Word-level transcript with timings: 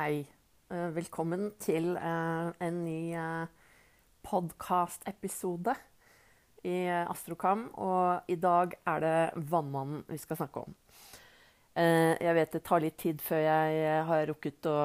Hei. 0.00 0.22
Eh, 0.72 0.90
Velkommen 0.96 1.50
til 1.60 1.90
eh, 1.98 2.46
en 2.64 2.76
ny 2.86 3.12
uh, 3.20 3.50
podkast-episode 4.24 5.74
i 6.64 6.76
eh, 6.86 7.02
Astrokam. 7.04 7.66
Og 7.76 8.30
i 8.32 8.38
dag 8.40 8.78
er 8.88 9.02
det 9.04 9.42
Vannmannen 9.50 10.06
vi 10.08 10.16
skal 10.22 10.38
snakke 10.40 10.62
om. 10.62 10.76
Eh, 11.76 12.14
jeg 12.16 12.32
vet 12.38 12.56
det 12.56 12.62
tar 12.64 12.80
litt 12.80 12.96
tid 13.02 13.20
før 13.20 13.42
jeg 13.44 13.82
eh, 13.82 13.98
har 14.08 14.24
rukket 14.30 14.70
å 14.72 14.78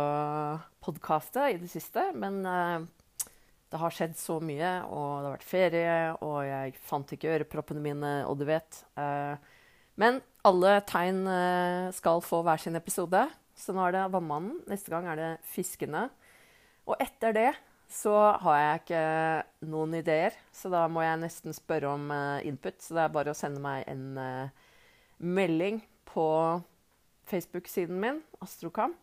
podkaste 0.84 1.47
i 1.54 1.61
det 1.63 1.71
siste, 1.71 2.09
men 2.11 2.41
eh, 2.52 3.23
det 3.71 3.82
har 3.86 3.95
skjedd 3.95 4.20
så 4.20 4.41
mye, 4.43 4.73
og 4.89 5.07
det 5.07 5.29
har 5.29 5.38
vært 5.38 5.47
ferie, 5.54 5.95
og 6.27 6.38
jeg 6.49 6.76
fant 6.91 7.16
ikke 7.16 7.32
øreproppene 7.38 7.88
mine, 7.88 8.13
og 8.27 8.43
du 8.43 8.49
vet. 8.52 8.84
Eh, 8.99 9.55
men 9.95 10.20
alle 10.43 10.76
tegn 10.91 11.23
eh, 11.23 11.90
skal 11.95 12.20
få 12.20 12.43
hver 12.43 12.68
sin 12.68 12.76
episode. 12.76 13.23
Så 13.55 13.73
nå 13.76 13.86
er 13.86 13.95
det 13.95 14.04
Vannmannen. 14.14 14.59
Neste 14.70 14.91
gang 14.91 15.08
er 15.09 15.20
det 15.20 15.32
Fiskene. 15.48 16.09
Og 16.86 17.00
etter 17.02 17.34
det 17.36 17.50
så 17.91 18.13
har 18.41 18.58
jeg 18.59 18.80
ikke 18.82 19.02
noen 19.70 19.94
ideer, 20.00 20.34
så 20.54 20.72
da 20.73 20.88
må 20.90 21.04
jeg 21.05 21.20
nesten 21.22 21.54
spørre 21.54 21.91
om 21.94 22.10
eh, 22.12 22.48
input. 22.49 22.80
Så 22.82 22.98
det 22.98 23.04
er 23.04 23.13
bare 23.13 23.34
å 23.34 23.38
sende 23.38 23.62
meg 23.63 23.86
en 23.91 24.18
eh, 24.20 24.63
melding 25.22 25.80
på 26.10 26.27
Facebook-siden 27.30 27.99
min, 28.02 28.22
Astrokam. 28.44 28.96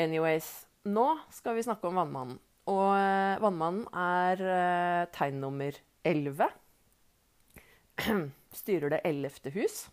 Anyways, 0.00 0.48
nå 0.86 1.08
skal 1.34 1.58
vi 1.58 1.66
snakke 1.66 1.90
om 1.90 1.98
Vannmannen. 2.00 2.38
Og 2.70 2.94
eh, 2.96 3.42
Vannmannen 3.42 3.84
er 3.92 5.10
tegn 5.14 5.42
nummer 5.42 5.76
11. 6.06 6.48
Styrer 8.62 8.94
det 8.94 9.02
11. 9.04 9.52
hus. 9.58 9.84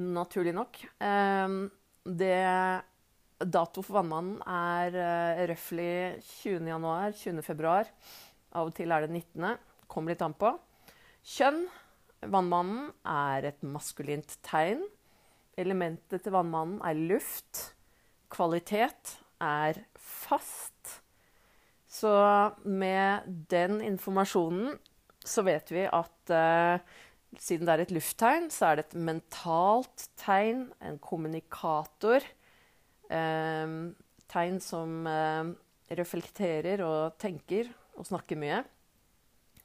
Naturlig 0.00 0.54
nok. 0.54 0.78
Eh, 1.02 1.48
det 2.04 2.82
Dato 3.40 3.82
for 3.84 4.00
Vannmannen 4.00 4.40
er 4.44 4.96
uh, 4.96 5.42
røftlig 5.48 6.20
20. 6.42 6.66
januar, 6.68 7.14
20. 7.16 7.42
februar. 7.44 7.88
Av 8.52 8.68
og 8.68 8.74
til 8.76 8.92
er 8.92 9.06
det 9.06 9.14
19. 9.14 9.60
Kommer 9.90 10.12
litt 10.12 10.24
an 10.24 10.36
på. 10.36 10.52
Kjønn. 11.24 11.62
Vannmannen 12.20 12.90
er 13.08 13.48
et 13.48 13.62
maskulint 13.64 14.36
tegn. 14.44 14.82
Elementet 15.60 16.24
til 16.24 16.34
vannmannen 16.36 16.82
er 16.84 17.00
luft. 17.10 17.70
Kvalitet 18.32 19.16
er 19.40 19.80
fast. 19.96 21.00
Så 21.90 22.12
med 22.64 23.24
den 23.50 23.80
informasjonen 23.82 24.76
så 25.26 25.42
vet 25.44 25.72
vi 25.72 25.82
at 25.84 26.32
uh, 26.32 26.76
siden 27.38 27.68
det 27.68 27.74
er 27.74 27.84
et 27.84 27.94
lufttegn, 27.94 28.48
så 28.50 28.70
er 28.70 28.78
det 28.78 28.86
et 28.88 29.00
mentalt 29.06 30.08
tegn, 30.18 30.68
en 30.82 30.98
kommunikator. 31.02 32.24
Eh, 33.10 33.74
tegn 34.30 34.58
som 34.62 35.06
eh, 35.10 35.52
reflekterer 35.98 36.82
og 36.86 37.16
tenker 37.20 37.70
og 37.98 38.08
snakker 38.08 38.38
mye. 38.40 38.62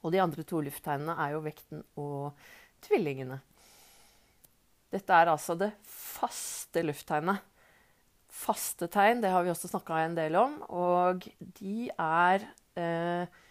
Og 0.02 0.12
de 0.14 0.22
andre 0.22 0.44
to 0.46 0.60
lufttegnene 0.62 1.16
er 1.18 1.34
jo 1.34 1.42
vekten 1.44 1.82
og 1.98 2.36
tvillingene. 2.86 3.40
Dette 4.92 5.12
er 5.12 5.32
altså 5.32 5.56
det 5.58 5.72
faste 5.90 6.84
lufttegnet. 6.84 7.42
Faste 8.36 8.86
tegn, 8.92 9.22
det 9.24 9.32
har 9.32 9.42
vi 9.42 9.50
også 9.50 9.70
snakka 9.70 10.04
en 10.04 10.14
del 10.18 10.36
om. 10.38 10.60
Og 10.70 11.26
de 11.58 11.88
er 11.90 12.46
eh, 12.78 13.42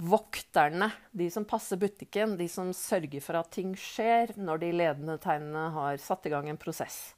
vokterne, 0.00 0.90
de 1.12 1.26
som 1.32 1.44
passer 1.48 1.80
butikken, 1.80 2.36
de 2.38 2.46
som 2.48 2.70
sørger 2.76 3.22
for 3.24 3.40
at 3.40 3.50
ting 3.54 3.74
skjer 3.78 4.34
når 4.40 4.62
de 4.62 4.70
ledende 4.76 5.18
tegnene 5.22 5.66
har 5.74 5.98
satt 6.00 6.28
i 6.28 6.32
gang 6.32 6.48
en 6.48 6.60
prosess. 6.60 7.14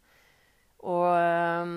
Og 0.83 1.13
øh, 1.15 1.77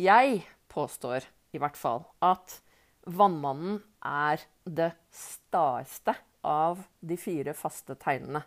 jeg 0.00 0.42
påstår 0.70 1.28
i 1.54 1.60
hvert 1.60 1.78
fall 1.78 2.04
at 2.24 2.60
Vannmannen 3.08 3.78
er 4.04 4.42
det 4.68 4.92
staeste 5.14 6.12
av 6.46 6.82
de 7.00 7.16
fire 7.20 7.54
faste 7.56 7.96
tegnene. 8.00 8.42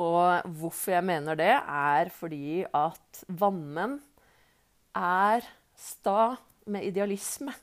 Og 0.00 0.46
hvorfor 0.58 0.96
jeg 0.96 1.06
mener 1.06 1.38
det, 1.38 1.52
er 1.54 2.10
fordi 2.14 2.64
at 2.64 3.22
vannmenn 3.28 3.98
er 4.96 5.44
sta 5.76 6.34
med 6.70 6.88
idealisme. 6.88 7.54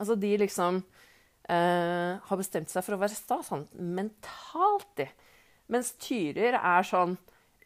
Altså 0.00 0.16
de 0.16 0.32
liksom 0.40 0.80
Uh, 1.50 2.20
har 2.28 2.38
bestemt 2.38 2.70
seg 2.70 2.84
for 2.86 2.94
å 2.94 3.00
være 3.00 3.16
sta 3.16 3.40
sånn 3.42 3.64
mentalt, 3.74 4.86
de. 5.00 5.08
Mens 5.70 5.96
tyrer 5.98 6.54
er 6.54 6.86
sånn 6.86 7.16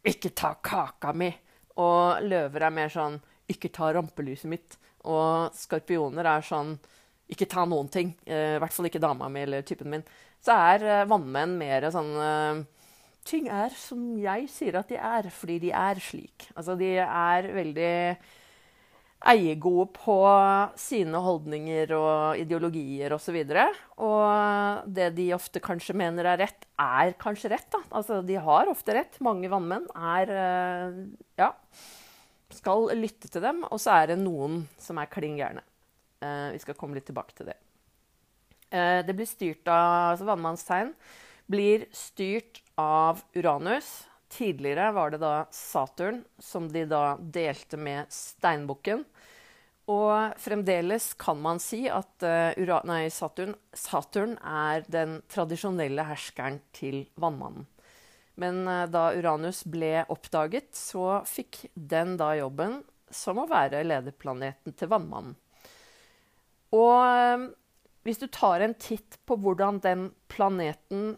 'ikke 0.04 0.30
ta 0.32 0.54
kaka 0.64 1.12
mi', 1.12 1.34
og 1.76 2.22
løver 2.24 2.64
er 2.64 2.72
mer 2.72 2.88
sånn 2.88 3.20
'ikke 3.48 3.72
ta 3.72 3.92
rampelyset 3.92 4.48
mitt', 4.48 4.78
og 5.04 5.52
skorpioner 5.52 6.24
er 6.24 6.40
sånn 6.40 6.78
'ikke 7.28 7.48
ta 7.48 7.64
noen 7.64 7.90
ting', 7.90 8.14
uh, 8.26 8.56
i 8.56 8.60
hvert 8.62 8.72
fall 8.72 8.86
ikke 8.88 9.04
dama 9.04 9.28
mi 9.28 9.42
eller 9.42 9.60
typen 9.60 9.90
min. 9.90 10.04
Så 10.40 10.52
er 10.52 10.80
uh, 11.02 11.08
vannmenn 11.08 11.58
mer 11.58 11.90
sånn 11.90 12.66
Ting 13.24 13.48
er 13.48 13.70
som 13.72 14.18
jeg 14.20 14.48
sier 14.52 14.76
at 14.76 14.88
de 14.88 14.96
er, 15.00 15.30
fordi 15.32 15.58
de 15.58 15.70
er 15.72 15.96
slik. 15.96 16.44
Altså, 16.54 16.76
de 16.76 16.98
er 17.00 17.46
veldig 17.56 18.16
eiegode 19.30 19.88
på 19.96 20.16
sine 20.80 21.20
holdninger 21.24 21.92
og 21.96 22.40
ideologier 22.42 23.14
osv. 23.16 23.38
Og, 23.40 23.52
så 23.54 23.66
og 24.04 24.94
det 24.96 25.10
de 25.16 25.28
ofte 25.36 25.62
kanskje 25.64 25.96
mener 25.96 26.28
er 26.28 26.42
rett, 26.44 26.68
er 26.80 27.14
kanskje 27.20 27.52
rett. 27.54 27.68
Da. 27.72 27.82
Altså, 27.90 28.20
de 28.26 28.38
har 28.46 28.70
ofte 28.72 28.96
rett. 28.96 29.20
Mange 29.24 29.50
vannmenn 29.52 29.88
er 29.94 30.34
Ja. 31.40 31.52
Skal 32.54 32.90
lytte 32.94 33.26
til 33.26 33.42
dem. 33.42 33.64
Og 33.72 33.80
så 33.82 33.96
er 33.96 34.12
det 34.12 34.20
noen 34.20 34.62
som 34.78 35.00
er 35.00 35.10
klin 35.10 35.38
gærne. 35.40 35.64
Eh, 36.22 36.52
vi 36.54 36.60
skal 36.62 36.76
komme 36.78 36.94
litt 36.94 37.08
tilbake 37.08 37.34
til 37.34 37.50
det. 37.50 37.56
Eh, 38.70 39.00
det 39.06 39.16
blir 39.16 39.28
styrt 39.28 39.68
av 39.68 40.14
altså 40.14 40.28
Vannmannstegn 40.28 40.94
blir 41.50 41.86
styrt 41.92 42.62
av 42.80 43.22
Uranus. 43.36 44.04
Tidligere 44.28 44.90
var 44.92 45.12
det 45.12 45.20
da 45.22 45.46
Saturn, 45.54 46.24
som 46.38 46.66
de 46.72 46.84
da 46.90 47.16
delte 47.18 47.78
med 47.78 48.10
steinbukken. 48.10 49.04
Og 49.90 50.38
fremdeles 50.40 51.10
kan 51.20 51.40
man 51.44 51.58
si 51.60 51.82
at 51.92 52.24
uh, 52.24 52.76
nei, 52.88 53.02
Saturn, 53.12 53.52
Saturn, 53.76 54.38
er 54.40 54.86
den 54.88 55.18
tradisjonelle 55.28 56.06
herskeren 56.08 56.62
til 56.72 57.02
vannmannen. 57.20 57.66
Men 58.40 58.62
uh, 58.64 58.86
da 58.88 59.10
Uranus 59.12 59.62
ble 59.68 60.06
oppdaget, 60.08 60.72
så 60.72 61.20
fikk 61.28 61.66
den 61.74 62.16
da 62.20 62.32
jobben 62.38 62.80
som 63.12 63.42
å 63.42 63.48
være 63.50 63.84
lederplaneten 63.84 64.72
til 64.72 64.90
vannmannen. 64.90 65.36
Og 66.74 66.96
uh, 67.04 67.44
hvis 68.08 68.24
du 68.24 68.26
tar 68.32 68.64
en 68.64 68.74
titt 68.80 69.20
på 69.28 69.36
hvordan 69.36 69.82
den 69.84 70.08
planeten 70.32 71.12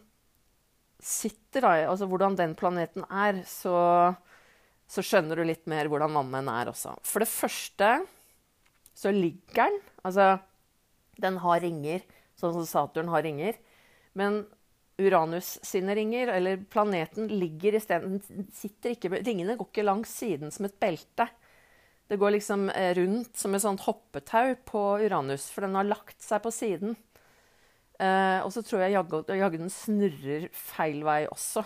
sitter, 0.98 1.62
da, 1.62 1.72
altså 1.92 2.10
hvordan 2.10 2.34
den 2.38 2.58
planeten 2.58 3.06
er, 3.06 3.44
så, 3.46 3.78
så 4.90 5.06
skjønner 5.06 5.38
du 5.38 5.46
litt 5.46 5.66
mer 5.70 5.86
hvordan 5.90 6.18
vannmenn 6.18 6.50
er 6.50 6.74
også. 6.74 6.98
For 7.06 7.22
det 7.22 7.30
første 7.30 7.94
så 8.96 9.12
ligger 9.12 9.68
den 9.68 9.80
Altså, 10.06 10.38
den 11.18 11.40
har 11.42 11.58
ringer, 11.64 12.04
sånn 12.38 12.52
som 12.54 12.66
Saturn 12.68 13.08
har 13.10 13.24
ringer. 13.26 13.56
Men 14.14 14.44
Uranus 15.02 15.56
sine 15.66 15.96
ringer, 15.98 16.30
eller 16.32 16.60
planeten, 16.72 17.26
ligger 17.28 17.76
isteden 17.76 18.20
Ringene 19.26 19.56
går 19.58 19.68
ikke 19.68 19.84
langs 19.84 20.12
siden 20.14 20.54
som 20.54 20.68
et 20.68 20.78
belte. 20.80 21.26
Det 22.06 22.20
går 22.22 22.36
liksom 22.36 22.68
eh, 22.70 22.92
rundt 22.96 23.36
som 23.36 23.56
et 23.56 23.64
sånt 23.64 23.82
hoppetau 23.84 24.54
på 24.68 24.84
Uranus, 25.02 25.48
for 25.50 25.66
den 25.66 25.74
har 25.76 25.88
lagt 25.88 26.22
seg 26.22 26.44
på 26.44 26.52
siden. 26.54 26.94
Eh, 27.98 28.38
og 28.44 28.52
så 28.54 28.62
tror 28.62 28.84
jeg 28.84 28.94
jaggu 28.94 29.58
den 29.58 29.72
snurrer 29.72 30.46
feil 30.54 31.02
vei 31.04 31.24
også. 31.26 31.64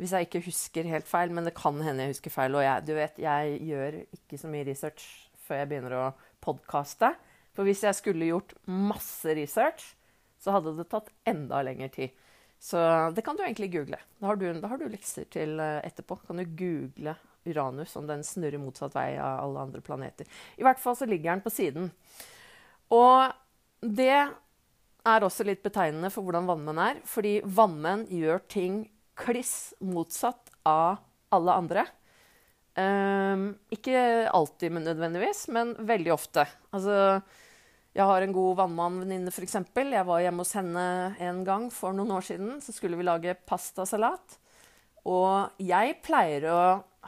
Hvis 0.00 0.14
jeg 0.14 0.28
ikke 0.28 0.46
husker 0.46 0.88
helt 0.88 1.08
feil, 1.10 1.34
men 1.34 1.44
det 1.46 1.56
kan 1.58 1.76
hende 1.82 2.06
jeg 2.06 2.14
husker 2.14 2.32
feil. 2.32 2.56
Og 2.56 2.64
jeg, 2.64 2.86
du 2.86 2.94
vet, 2.96 3.20
jeg 3.20 3.58
gjør 3.68 3.98
ikke 4.06 4.40
så 4.40 4.52
mye 4.52 4.68
research 4.70 5.10
før 5.42 5.60
jeg 5.60 5.72
begynner 5.72 5.98
å 5.98 6.04
podkaste. 6.42 7.12
For 7.56 7.68
hvis 7.68 7.84
jeg 7.86 7.98
skulle 7.98 8.30
gjort 8.30 8.54
masse 8.66 9.34
research, 9.36 9.92
så 10.42 10.56
hadde 10.56 10.74
det 10.78 10.88
tatt 10.90 11.10
enda 11.28 11.60
lengre 11.64 11.90
tid. 11.92 12.14
Så 12.62 12.78
det 13.14 13.24
kan 13.26 13.36
du 13.36 13.42
egentlig 13.42 13.72
google. 13.72 13.98
Da 14.20 14.30
har 14.30 14.38
du, 14.38 14.46
da 14.62 14.70
har 14.70 14.78
du 14.78 14.86
lekser 14.90 15.26
til 15.30 15.58
eh, 15.60 15.80
etterpå. 15.86 16.20
Kan 16.26 16.38
du 16.38 16.46
google 16.46 17.16
Uranus 17.44 17.96
om 17.98 18.06
den 18.06 18.22
snurrer 18.22 18.60
motsatt 18.62 18.94
vei 18.94 19.16
av 19.18 19.42
alle 19.42 19.64
andre 19.66 19.82
planeter. 19.82 20.28
I 20.56 20.62
hvert 20.62 20.78
fall 20.78 20.94
så 20.98 21.08
ligger 21.10 21.32
den 21.32 21.42
på 21.42 21.50
siden. 21.50 21.90
Og 22.94 23.32
det 23.82 24.14
er 24.14 25.26
også 25.26 25.46
litt 25.48 25.64
betegnende 25.64 26.12
for 26.14 26.22
hvordan 26.22 26.46
vannmenn 26.46 26.82
er. 26.82 27.00
Fordi 27.08 27.40
vannmenn 27.42 28.06
gjør 28.10 28.44
ting 28.46 28.84
kliss 29.18 29.74
motsatt 29.82 30.54
av 30.62 31.02
alle 31.34 31.58
andre. 31.58 31.86
Um, 32.72 33.50
ikke 33.74 34.28
alltid 34.32 34.72
nødvendigvis, 34.72 35.46
men 35.52 35.74
veldig 35.76 36.12
ofte. 36.14 36.46
Altså, 36.72 37.20
jeg 37.92 38.08
har 38.08 38.24
en 38.24 38.32
god 38.32 38.56
vannmannvenninne, 38.62 39.32
f.eks. 39.32 39.58
Jeg 39.76 40.06
var 40.08 40.22
hjemme 40.24 40.44
hos 40.46 40.54
henne 40.56 40.84
en 41.20 41.42
gang 41.44 41.66
for 41.74 41.92
noen 41.96 42.14
år 42.16 42.24
siden. 42.24 42.54
Så 42.64 42.72
skulle 42.72 42.96
vi 42.96 43.04
lage 43.04 43.36
pastasalat. 43.48 44.38
Og 45.04 45.60
jeg 45.60 45.98
pleier 46.04 46.48
å 46.48 46.62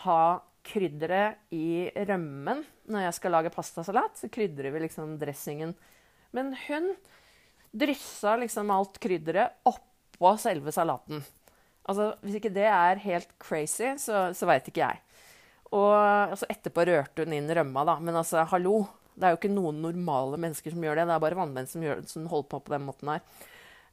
ha 0.04 0.20
krydderet 0.64 1.54
i 1.56 1.88
rømmen. 2.08 2.60
Når 2.92 3.06
jeg 3.06 3.16
skal 3.16 3.32
lage 3.36 3.52
pastasalat, 3.54 4.20
så 4.20 4.28
krydrer 4.32 4.74
vi 4.74 4.84
liksom 4.84 5.16
dressingen. 5.20 5.72
Men 6.36 6.52
hun 6.66 6.92
dryssa 7.74 8.36
liksom 8.42 8.70
alt 8.70 9.00
krydderet 9.02 9.64
oppå 9.68 10.34
selve 10.42 10.72
salaten. 10.74 11.24
Altså, 11.88 12.12
Hvis 12.20 12.38
ikke 12.38 12.52
det 12.52 12.68
er 12.68 13.02
helt 13.04 13.32
crazy, 13.40 13.94
så, 14.00 14.28
så 14.36 14.48
veit 14.48 14.68
ikke 14.68 14.84
jeg. 14.84 15.00
Og 15.74 15.94
altså, 15.94 16.48
etterpå 16.52 16.86
rørte 16.88 17.24
hun 17.24 17.34
inn 17.36 17.50
rømma, 17.50 17.84
da. 17.88 17.98
Men 18.02 18.20
altså, 18.20 18.44
hallo. 18.52 18.84
Det 19.14 19.26
er 19.26 19.34
jo 19.34 19.38
ikke 19.38 19.54
noen 19.54 19.78
normale 19.82 20.38
mennesker 20.42 20.74
som 20.74 20.82
gjør 20.82 20.98
det. 20.98 21.06
Det 21.06 21.14
er 21.14 21.22
bare 21.22 21.38
vannmenn 21.38 21.68
som, 21.70 21.82
gjør, 21.84 22.02
som 22.10 22.26
holder 22.30 22.48
på 22.50 22.60
på 22.66 22.74
den 22.74 22.86
måten 22.86 23.12
her. 23.12 23.22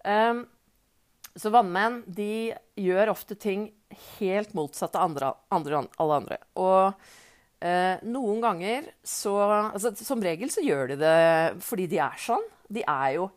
Um, 0.01 0.45
så 1.38 1.51
vannmenn 1.54 2.00
de 2.10 2.51
gjør 2.81 3.13
ofte 3.13 3.38
ting 3.39 3.69
helt 4.18 4.56
motsatt 4.57 4.98
av 4.98 5.12
andre, 5.12 5.33
andre, 5.54 5.83
alle 6.01 6.18
andre. 6.24 6.39
Og 6.60 6.95
uh, 6.95 8.01
noen 8.07 8.42
ganger 8.44 8.89
så 9.06 9.36
altså, 9.44 9.94
Som 10.00 10.24
regel 10.25 10.51
så 10.54 10.63
gjør 10.66 10.94
de 10.94 10.98
det 11.04 11.62
fordi 11.66 11.88
de 11.92 12.01
er 12.01 12.18
sånn. 12.19 12.48
De 12.72 12.81
er 12.81 13.19
jo 13.19 13.30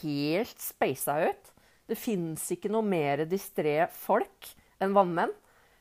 helt 0.00 0.58
speisa 0.62 1.20
ut. 1.30 1.54
Det 1.90 1.98
fins 1.98 2.42
ikke 2.54 2.70
noe 2.72 2.86
mer 2.86 3.24
distré 3.30 3.84
folk 3.92 4.50
enn 4.82 4.94
vannmenn. 4.96 5.32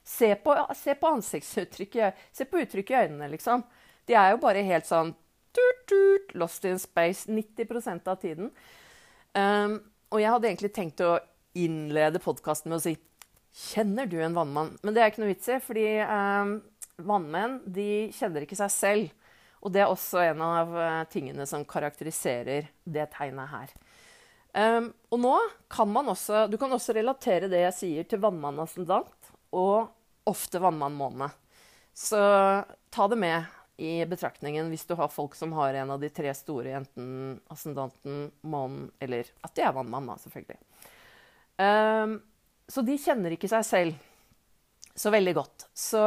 Se 0.10 0.32
på, 0.42 0.56
se 0.76 0.96
på 0.98 1.10
ansiktsuttrykket, 1.16 2.22
se 2.34 2.48
på 2.50 2.64
uttrykket 2.64 2.96
i 2.96 3.02
øynene, 3.06 3.28
liksom. 3.36 3.62
De 4.10 4.16
er 4.18 4.32
jo 4.34 4.40
bare 4.42 4.66
helt 4.66 4.88
sånn 4.90 5.12
tut, 5.54 5.84
tut, 5.90 6.34
lost 6.40 6.66
in 6.66 6.80
space 6.82 7.30
90% 7.30 8.10
av 8.10 8.18
tiden. 8.22 8.50
Um, 9.38 9.78
og 10.10 10.24
jeg 10.24 10.34
hadde 10.34 10.50
egentlig 10.50 10.72
tenkt 10.74 11.04
å 11.06 11.20
innlede 11.58 12.22
podkasten 12.24 12.72
med 12.72 12.80
å 12.82 12.88
si 12.88 12.96
Kjenner 13.50 14.06
du 14.06 14.20
en 14.22 14.36
vannmann? 14.38 14.76
Men 14.86 14.94
det 14.94 15.02
er 15.02 15.10
ikke 15.10 15.24
noe 15.24 15.32
vits 15.32 15.48
i, 15.50 15.56
fordi 15.64 15.86
um, 16.06 16.52
vannmenn 17.02 17.56
de 17.66 17.88
kjenner 18.14 18.46
ikke 18.46 18.60
seg 18.60 18.70
selv. 18.72 19.32
Og 19.66 19.74
det 19.74 19.82
er 19.84 19.92
også 19.92 20.22
en 20.22 20.44
av 20.46 20.76
uh, 20.78 21.06
tingene 21.12 21.48
som 21.50 21.66
karakteriserer 21.68 22.70
det 22.86 23.08
tegnet 23.16 23.50
her. 23.52 23.74
Um, 24.54 24.92
og 25.10 25.22
nå 25.22 25.34
kan 25.70 25.90
man 25.94 26.08
også 26.10 26.48
Du 26.50 26.56
kan 26.58 26.72
også 26.74 26.96
relatere 26.98 27.50
det 27.52 27.60
jeg 27.68 27.76
sier, 27.78 28.06
til 28.10 28.22
vannmann-ascendant 28.24 29.34
og 29.54 29.90
ofte 30.30 30.62
vannmann-måne. 30.62 31.30
Så 31.94 32.20
ta 32.94 33.08
det 33.12 33.18
med 33.20 33.44
i 33.80 34.06
betraktningen 34.06 34.68
hvis 34.72 34.86
du 34.88 34.94
har 35.00 35.12
folk 35.12 35.36
som 35.36 35.54
har 35.56 35.74
en 35.74 35.92
av 35.94 36.02
de 36.02 36.10
tre 36.12 36.32
store, 36.36 36.74
enten 36.82 37.40
ascendanten, 37.52 38.28
månen 38.42 38.90
eller 39.00 39.30
at 39.44 39.56
de 39.56 39.64
er 39.64 39.76
vannmann, 39.76 40.10
da, 40.10 40.18
selvfølgelig. 40.20 40.60
Um, 41.60 42.18
så 42.70 42.84
de 42.86 42.98
kjenner 43.00 43.36
ikke 43.36 43.50
seg 43.52 43.66
selv 43.68 44.06
så 45.00 45.12
veldig 45.14 45.34
godt. 45.38 45.66
Så 45.76 46.02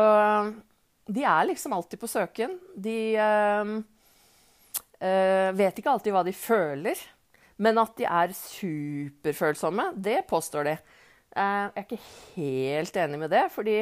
de 1.09 1.25
er 1.25 1.49
liksom 1.49 1.73
alltid 1.73 2.01
på 2.01 2.11
søken. 2.13 2.59
De 2.77 2.99
um, 3.17 3.75
uh, 5.01 5.51
vet 5.57 5.81
ikke 5.81 5.93
alltid 5.93 6.15
hva 6.15 6.25
de 6.29 6.37
føler, 6.37 7.01
men 7.63 7.81
at 7.81 7.97
de 7.99 8.09
er 8.09 8.37
superfølsomme, 8.37 9.93
det 9.97 10.23
påstår 10.29 10.69
de. 10.69 10.79
Uh, 11.33 11.73
jeg 11.73 11.73
er 11.73 11.87
ikke 11.87 12.05
helt 12.37 13.05
enig 13.07 13.23
med 13.25 13.33
det, 13.33 13.47
fordi 13.55 13.79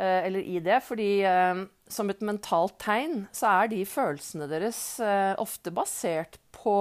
eller 0.00 0.40
i 0.40 0.60
det. 0.64 0.80
Fordi 0.84 1.10
eh, 1.28 1.64
som 1.92 2.12
et 2.12 2.22
mentalt 2.24 2.78
tegn 2.82 3.26
så 3.34 3.50
er 3.62 3.72
de 3.72 3.82
følelsene 3.88 4.48
deres 4.50 4.80
eh, 5.04 5.32
ofte 5.40 5.72
basert 5.74 6.38
på 6.54 6.76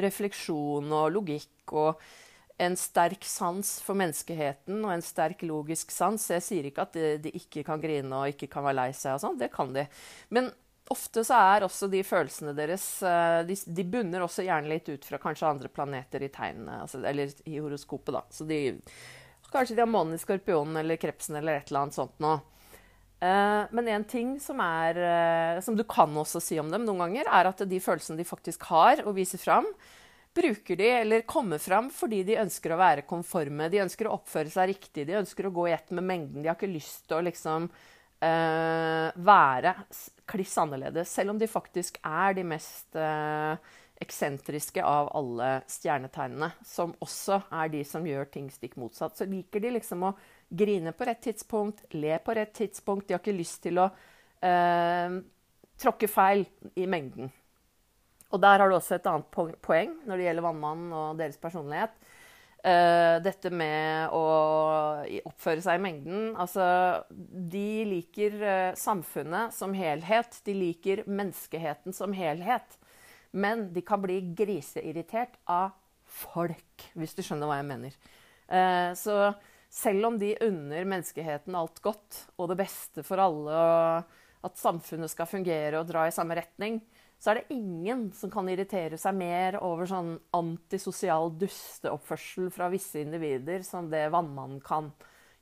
refleksjon 0.00 0.90
og 0.90 1.12
logikk 1.14 1.74
og 1.74 2.02
en 2.62 2.76
sterk 2.78 3.24
sans 3.26 3.66
for 3.82 3.98
menneskeheten 3.98 4.82
og 4.84 4.92
en 4.94 5.02
sterk 5.02 5.42
logisk 5.46 5.90
sans. 5.90 6.28
Jeg 6.30 6.44
sier 6.46 6.68
ikke 6.68 6.84
at 6.86 6.94
de, 6.94 7.16
de 7.24 7.32
ikke 7.34 7.64
kan 7.66 7.82
grine 7.82 8.14
og 8.14 8.30
ikke 8.30 8.50
kan 8.52 8.66
være 8.66 8.78
lei 8.78 8.92
seg 8.94 9.16
og 9.16 9.24
sånn. 9.24 9.40
Det 9.40 9.50
kan 9.54 9.74
de. 9.74 9.88
Men 10.30 10.52
ofte 10.92 11.24
så 11.26 11.40
er 11.56 11.66
også 11.66 11.88
de 11.90 12.04
følelsene 12.06 12.52
deres 12.54 12.84
de, 13.48 13.56
de, 13.56 13.86
bunner 13.88 14.22
også 14.22 14.44
gjerne 14.44 14.70
litt 14.70 14.90
ut 14.92 15.06
fra 15.08 15.18
kanskje 15.18 15.48
andre 15.48 15.70
planeter 15.72 16.22
i 16.22 16.30
tegnene, 16.30 16.82
altså, 16.84 17.00
eller 17.02 17.32
i 17.48 17.56
horoskopet, 17.56 18.12
da. 18.14 18.22
Så 18.30 18.46
de 18.46 18.60
Kanskje 19.54 19.76
de 19.78 19.84
har 19.84 19.90
månen 19.90 20.16
i 20.16 20.20
skorpionen 20.20 20.80
eller 20.80 20.98
krepsen 20.98 21.38
eller 21.38 21.60
et 21.60 21.70
eller 21.70 21.84
annet 21.84 21.96
sånt 21.96 22.16
noe. 22.24 22.40
Uh, 23.24 23.70
men 23.72 23.86
en 23.88 24.04
ting 24.04 24.34
som, 24.42 24.58
er, 24.60 24.98
uh, 24.98 25.60
som 25.64 25.76
du 25.78 25.84
kan 25.88 26.10
også 26.20 26.42
si 26.42 26.58
om 26.60 26.68
dem 26.72 26.82
noen 26.84 27.04
ganger, 27.06 27.30
er 27.30 27.48
at 27.48 27.62
de 27.70 27.78
følelsene 27.80 28.18
de 28.20 28.26
faktisk 28.26 28.66
har 28.68 29.04
og 29.06 29.14
viser 29.16 29.40
fram, 29.40 29.68
bruker 30.34 30.76
de 30.76 30.88
eller 30.98 31.24
kommer 31.30 31.62
fram 31.62 31.88
fordi 31.94 32.24
de 32.26 32.40
ønsker 32.42 32.74
å 32.74 32.80
være 32.80 33.06
konforme. 33.08 33.70
De 33.72 33.80
ønsker 33.84 34.10
å 34.10 34.16
oppføre 34.18 34.50
seg 34.52 34.74
riktig, 34.74 35.06
de 35.08 35.20
ønsker 35.22 35.48
å 35.48 35.54
gå 35.54 35.68
i 35.70 35.76
ett 35.76 35.94
med 35.94 36.04
mengden. 36.04 36.42
De 36.42 36.50
har 36.50 36.58
ikke 36.58 36.74
lyst 36.74 37.06
til 37.06 37.20
å 37.20 37.24
liksom 37.24 37.70
uh, 37.70 39.08
være 39.30 39.76
kliss 40.28 40.58
annerledes, 40.60 41.14
selv 41.14 41.32
om 41.32 41.40
de 41.40 41.48
faktisk 41.48 42.02
er 42.02 42.36
de 42.36 42.44
mest 42.50 42.98
eksentriske 44.04 44.84
av 44.84 45.10
alle 45.16 45.50
stjernetegnene, 45.70 46.52
som 46.64 46.94
også 47.04 47.40
er 47.50 47.72
de 47.72 47.82
som 47.88 48.06
gjør 48.06 48.30
ting 48.32 48.50
stikk 48.52 48.76
motsatt. 48.80 49.16
Så 49.18 49.28
liker 49.28 49.64
de 49.64 49.74
liksom 49.78 50.04
å 50.08 50.14
grine 50.48 50.92
på 50.94 51.08
rett 51.08 51.22
tidspunkt, 51.24 51.86
le 51.96 52.18
på 52.22 52.36
rett 52.36 52.52
tidspunkt. 52.54 53.08
De 53.08 53.16
har 53.16 53.22
ikke 53.24 53.36
lyst 53.36 53.62
til 53.64 53.80
å 53.82 53.88
eh, 54.44 55.16
tråkke 55.80 56.10
feil 56.10 56.44
i 56.78 56.86
mengden. 56.90 57.32
Og 58.34 58.42
der 58.42 58.58
har 58.58 58.70
du 58.70 58.76
også 58.76 58.98
et 58.98 59.06
annet 59.06 59.30
poeng 59.62 59.94
når 60.08 60.18
det 60.18 60.28
gjelder 60.28 60.46
Vannmannen 60.48 60.94
og 60.98 61.18
deres 61.20 61.38
personlighet. 61.40 61.94
Uh, 62.64 63.20
dette 63.20 63.50
med 63.52 64.14
å 64.16 64.22
oppføre 65.28 65.60
seg 65.60 65.76
i 65.76 65.82
mengden. 65.84 66.30
Altså, 66.40 66.64
de 67.12 67.84
liker 67.90 68.38
uh, 68.40 68.70
samfunnet 68.80 69.52
som 69.52 69.74
helhet. 69.76 70.38
De 70.48 70.54
liker 70.56 71.04
menneskeheten 71.04 71.92
som 71.92 72.16
helhet. 72.16 72.78
Men 73.34 73.66
de 73.74 73.82
kan 73.82 74.02
bli 74.02 74.20
griseirritert 74.38 75.40
av 75.50 75.74
folk, 76.04 76.86
hvis 76.94 77.16
du 77.16 77.22
skjønner 77.24 77.50
hva 77.50 77.58
jeg 77.58 77.68
mener. 77.68 77.96
Eh, 78.46 78.90
så 78.98 79.32
selv 79.74 80.06
om 80.06 80.18
de 80.20 80.36
unner 80.46 80.86
menneskeheten 80.86 81.56
alt 81.58 81.80
godt 81.82 82.20
og 82.38 82.52
det 82.52 82.60
beste 82.62 83.02
for 83.06 83.22
alle, 83.22 83.54
og 83.54 84.46
at 84.46 84.60
samfunnet 84.60 85.10
skal 85.10 85.26
fungere 85.26 85.80
og 85.80 85.88
dra 85.88 86.04
i 86.06 86.14
samme 86.14 86.36
retning, 86.38 86.78
så 87.18 87.32
er 87.32 87.40
det 87.40 87.56
ingen 87.56 88.10
som 88.14 88.30
kan 88.30 88.48
irritere 88.52 88.98
seg 89.00 89.16
mer 89.16 89.56
over 89.64 89.88
sånn 89.88 90.12
antisosial 90.36 91.32
dusteoppførsel 91.40 92.50
fra 92.52 92.68
visse 92.72 93.00
individer 93.00 93.64
som 93.66 93.88
det 93.90 94.10
vannmannen 94.12 94.60
kan. 94.64 94.90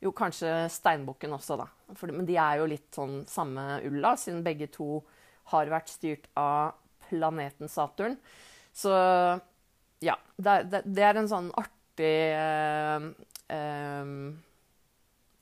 Jo, 0.03 0.13
kanskje 0.15 0.69
steinbukken 0.73 1.35
også, 1.35 1.59
da. 1.59 1.67
For, 1.99 2.13
men 2.15 2.27
de 2.29 2.39
er 2.39 2.61
jo 2.61 2.71
litt 2.71 2.89
sånn 2.95 3.23
samme 3.31 3.81
ulla, 3.89 4.15
siden 4.19 4.45
begge 4.47 4.71
to 4.73 5.01
har 5.51 5.71
vært 5.71 5.91
styrt 5.91 6.31
av 6.39 6.79
planeten 7.13 7.71
Saturn. 7.71 8.17
Så 8.73 8.93
ja. 10.03 10.17
Det, 10.37 10.57
det, 10.73 10.83
det 10.89 11.05
er 11.07 11.21
en 11.21 11.31
sånn 11.31 11.51
artig 11.61 12.15
eh, 12.35 13.09
eh, 13.55 14.15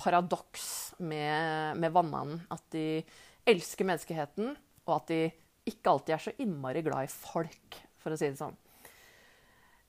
paradoks 0.00 0.66
med, 0.98 1.78
med 1.80 1.94
vannmannen. 1.94 2.42
At 2.52 2.66
de 2.74 3.02
elsker 3.48 3.88
menneskeheten, 3.88 4.56
og 4.86 4.96
at 4.98 5.12
de 5.12 5.22
ikke 5.70 5.92
alltid 5.92 6.16
er 6.16 6.24
så 6.24 6.34
innmari 6.42 6.82
glad 6.84 7.06
i 7.06 7.12
folk, 7.12 7.78
for 8.00 8.12
å 8.12 8.18
si 8.18 8.28
det 8.28 8.40
sånn. 8.40 8.58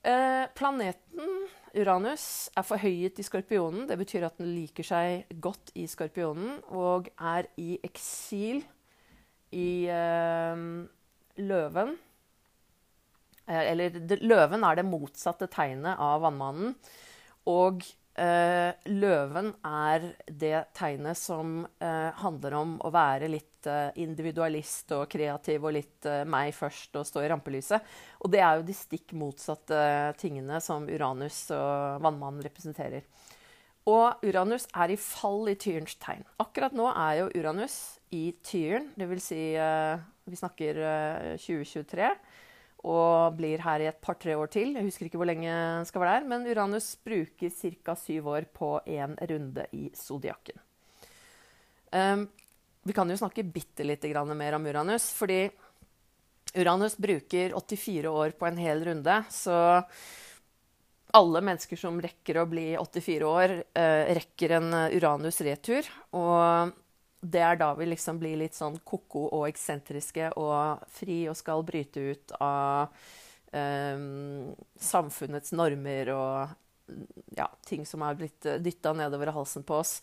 Eh, 0.01 0.47
planeten 0.57 1.43
Uranus 1.77 2.49
er 2.57 2.65
forhøyet 2.65 3.19
i 3.21 3.25
skorpionen. 3.25 3.85
Det 3.87 3.99
betyr 3.99 4.25
at 4.27 4.39
den 4.41 4.49
liker 4.55 4.85
seg 4.87 5.29
godt 5.43 5.71
i 5.77 5.85
skorpionen 5.89 6.57
og 6.73 7.11
er 7.15 7.47
i 7.61 7.75
eksil 7.85 8.63
i 9.55 9.85
eh, 9.91 10.65
løven. 11.39 11.95
Eh, 13.47 13.63
eller 13.71 13.97
løven 14.21 14.67
er 14.67 14.79
det 14.79 14.87
motsatte 14.87 15.49
tegnet 15.51 15.99
av 15.99 16.21
vannmannen. 16.25 16.75
Og 17.51 17.83
eh, 18.19 18.71
løven 18.91 19.51
er 19.65 20.11
det 20.27 20.57
tegnet 20.77 21.19
som 21.19 21.61
eh, 21.79 22.11
handler 22.21 22.57
om 22.59 22.75
å 22.85 22.91
være 22.93 23.29
litt 23.31 23.67
eh, 23.69 23.89
individualist 24.03 24.93
og 24.97 25.07
kreativ 25.11 25.65
og 25.65 25.75
litt 25.77 26.09
eh, 26.09 26.23
meg 26.29 26.53
først 26.55 26.95
og 26.99 27.07
stå 27.07 27.25
i 27.25 27.31
rampelyset. 27.31 27.91
Og 28.21 28.31
det 28.33 28.43
er 28.43 28.59
jo 28.59 28.67
de 28.67 28.77
stikk 28.77 29.15
motsatte 29.17 29.81
tingene 30.21 30.61
som 30.63 30.87
Uranus 30.89 31.47
og 31.55 32.01
vannmannen 32.05 32.43
representerer. 32.45 33.07
Og 33.89 34.21
Uranus 34.21 34.67
er 34.77 34.93
i 34.93 34.99
fall 35.01 35.49
i 35.49 35.57
tyrens 35.57 35.95
tegn. 35.97 36.21
Akkurat 36.41 36.75
nå 36.77 36.85
er 36.91 37.23
jo 37.23 37.31
Uranus 37.33 37.77
i 38.13 38.27
tyren, 38.45 38.91
dvs. 38.93 39.23
Si, 39.25 39.39
vi 40.29 40.39
snakker 40.39 40.79
uh, 40.81 41.33
2023 41.41 42.09
og 42.89 43.37
blir 43.37 43.61
her 43.61 43.83
i 43.83 43.89
et 43.91 44.01
par-tre 44.01 44.33
år 44.37 44.49
til. 44.53 44.73
Jeg 44.73 44.87
husker 44.87 45.07
ikke 45.07 45.19
hvor 45.21 45.29
lenge 45.29 45.49
den 45.49 45.85
skal 45.85 46.01
være 46.01 46.21
der, 46.21 46.29
men 46.31 46.47
Uranus 46.49 46.95
bruker 47.05 47.53
ca. 47.53 47.95
syv 47.97 48.29
år 48.33 48.47
på 48.53 48.73
én 48.89 49.13
runde 49.29 49.67
i 49.77 49.89
zodiakken. 49.93 50.57
Um, 51.91 52.25
vi 52.81 52.95
kan 52.97 53.09
jo 53.09 53.19
snakke 53.19 53.45
bitte 53.45 53.85
lite 53.85 54.09
grann 54.09 54.33
mer 54.37 54.57
om 54.57 54.65
Uranus, 54.65 55.11
fordi 55.13 55.43
Uranus 56.57 56.97
bruker 56.97 57.53
84 57.53 58.09
år 58.09 58.33
på 58.33 58.49
en 58.49 58.57
hel 58.57 58.81
runde. 58.87 59.19
Så 59.29 59.53
alle 61.13 61.41
mennesker 61.43 61.77
som 61.77 62.01
rekker 62.01 62.41
å 62.41 62.47
bli 62.49 62.71
84 62.79 63.29
år, 63.29 63.57
uh, 63.77 64.03
rekker 64.17 64.57
en 64.57 64.73
Uranus-retur. 64.89 65.85
Og 66.17 66.73
det 67.21 67.41
er 67.45 67.59
da 67.59 67.71
vi 67.77 67.85
liksom 67.85 68.17
blir 68.21 68.39
litt 68.41 68.57
sånn 68.57 68.79
ko-ko 68.85 69.27
og 69.29 69.45
eksentriske 69.49 70.31
og 70.41 70.81
fri 70.89 71.23
og 71.29 71.37
skal 71.37 71.61
bryte 71.65 72.01
ut 72.01 72.33
av 72.41 72.89
um, 73.53 74.49
samfunnets 74.81 75.53
normer 75.53 76.09
og 76.15 76.57
ja, 77.37 77.47
ting 77.67 77.85
som 77.85 78.03
er 78.03 78.17
blitt 78.17 78.49
dytta 78.65 78.95
nedover 78.97 79.33
halsen 79.35 79.65
på 79.67 79.77
oss. 79.83 79.99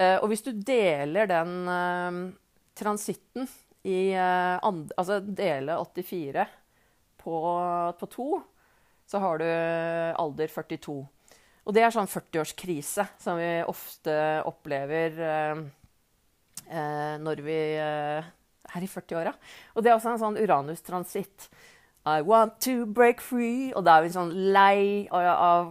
Uh, 0.00 0.16
og 0.22 0.30
hvis 0.32 0.42
du 0.46 0.54
deler 0.56 1.28
den 1.30 1.54
uh, 1.68 2.24
transitten 2.74 3.46
i 3.84 4.16
uh, 4.16 4.56
and, 4.64 4.88
Altså 4.96 5.20
dele 5.20 5.76
84 5.76 6.48
på, 7.20 7.36
på 8.00 8.12
to, 8.12 8.28
så 9.06 9.20
har 9.20 9.38
du 9.38 9.48
alder 10.16 10.48
42. 10.48 10.96
Og 11.64 11.76
det 11.76 11.84
er 11.84 11.92
sånn 11.92 12.08
40-årskrise 12.08 13.04
som 13.20 13.36
vi 13.40 13.52
ofte 13.68 14.16
opplever 14.48 15.20
uh, 15.20 15.62
når 16.68 17.40
vi 17.44 17.58
uh, 17.78 18.24
er 18.74 18.84
i 18.84 18.90
40-åra. 18.90 19.32
Og 19.74 19.84
det 19.84 19.90
er 19.90 19.96
også 19.96 20.14
en 20.14 20.22
sånn 20.22 20.40
Uranus-transitt. 20.40 21.48
I 22.04 22.20
want 22.20 22.58
to 22.64 22.84
break 22.86 23.20
free. 23.24 23.72
Og 23.76 23.84
da 23.86 23.96
er 23.96 24.02
vi 24.04 24.14
sånn 24.14 24.32
lei 24.54 24.80
av, 25.08 25.24
av 25.32 25.66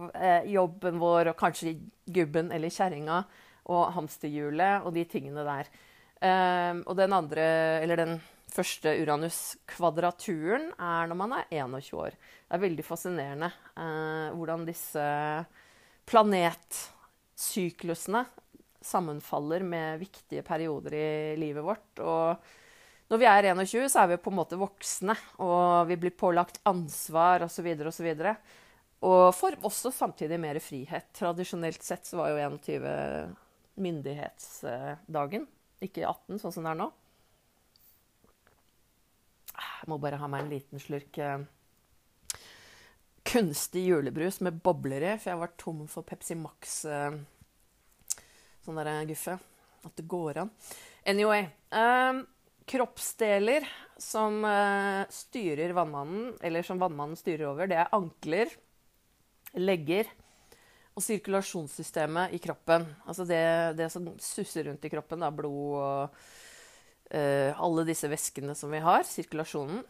jobben 0.50 1.00
vår 1.02 1.24
og 1.32 1.38
kanskje 1.38 1.78
gubben 2.14 2.52
eller 2.54 2.70
kjerringa 2.74 3.18
og 3.72 3.92
hamsterhjulet 3.96 4.74
og 4.84 4.90
de 4.96 5.04
tingene 5.08 5.42
der. 5.46 5.66
og 6.84 6.96
den 6.96 7.12
andre, 7.12 7.42
eller 7.82 7.96
den 7.96 8.20
første 8.54 8.92
Uranus-kvadraturen 9.02 10.68
er 10.78 11.06
når 11.10 11.16
man 11.18 11.32
er 11.38 11.44
21 11.50 11.98
år. 11.98 12.10
Det 12.14 12.54
er 12.54 12.66
veldig 12.66 12.84
fascinerende 12.86 13.50
hvordan 14.36 14.66
disse 14.68 15.04
planetsyklusene 16.10 18.22
sammenfaller 18.84 19.64
med 19.66 20.02
viktige 20.02 20.44
perioder 20.46 20.96
i 20.98 21.08
livet 21.40 21.64
vårt. 21.64 22.02
Og 22.04 23.10
når 23.12 23.20
vi 23.20 23.28
er 23.28 23.48
21, 23.52 23.88
så 23.92 24.04
er 24.04 24.12
vi 24.12 24.20
på 24.20 24.32
en 24.32 24.38
måte 24.38 24.58
voksne, 24.60 25.16
og 25.44 25.88
vi 25.90 25.98
blir 26.00 26.14
pålagt 26.16 26.60
ansvar 26.68 27.44
osv. 27.46 27.68
Og, 27.76 27.92
så 27.94 28.04
videre, 28.06 28.36
og 29.04 29.28
får 29.36 29.58
også 29.64 29.92
samtidig 29.92 30.40
mer 30.40 30.60
frihet. 30.64 31.10
Tradisjonelt 31.16 31.84
sett 31.84 32.08
så 32.08 32.20
var 32.20 32.32
jo 32.32 32.40
21 32.56 33.34
myndighetsdagen, 33.84 35.48
ikke 35.84 36.06
18, 36.06 36.38
sånn 36.40 36.54
som 36.54 36.66
det 36.66 36.72
er 36.72 36.80
nå. 36.84 36.92
Jeg 39.54 39.90
må 39.92 39.98
bare 40.00 40.18
ha 40.18 40.28
meg 40.30 40.46
en 40.46 40.54
liten 40.54 40.80
slurk 40.80 41.18
eh, 41.20 41.42
kunstig 43.28 43.84
julebrus 43.88 44.40
med 44.44 44.62
bobler 44.64 45.04
i, 45.04 45.14
for 45.18 45.34
jeg 45.34 45.40
var 45.42 45.52
tom 45.60 45.84
for 45.90 46.06
Pepsi 46.06 46.36
Max. 46.38 46.80
Uh, 48.64 48.70
sånn 48.72 48.80
der 48.80 49.08
guffe. 49.08 49.38
At 49.84 49.96
det 49.98 50.06
går 50.08 50.44
an. 50.44 50.50
Anyway. 51.04 51.48
Um, 51.70 52.24
kroppsdeler 52.64 53.66
som 54.00 54.38
uh, 54.44 55.04
styrer 55.12 55.74
vannmannen, 55.76 56.32
eller 56.40 56.64
som 56.64 56.80
vannmannen 56.80 57.18
styrer 57.18 57.50
over, 57.50 57.68
det 57.68 57.76
er 57.76 57.92
ankler, 57.92 58.48
legger 59.60 60.08
og 60.94 61.02
sirkulasjonssystemet 61.04 62.32
i 62.32 62.40
kroppen. 62.40 62.86
Altså 63.04 63.26
det, 63.28 63.42
det 63.76 63.90
som 63.92 64.06
susser 64.22 64.70
rundt 64.70 64.86
i 64.86 64.92
kroppen, 64.92 65.20
da, 65.20 65.30
blod 65.34 65.76
og 65.82 66.24
alle 67.14 67.84
disse 67.86 68.08
væskene 68.10 68.54
som 68.56 68.72
vi 68.72 68.80
har, 68.82 69.04
sirkulasjonen 69.06 69.82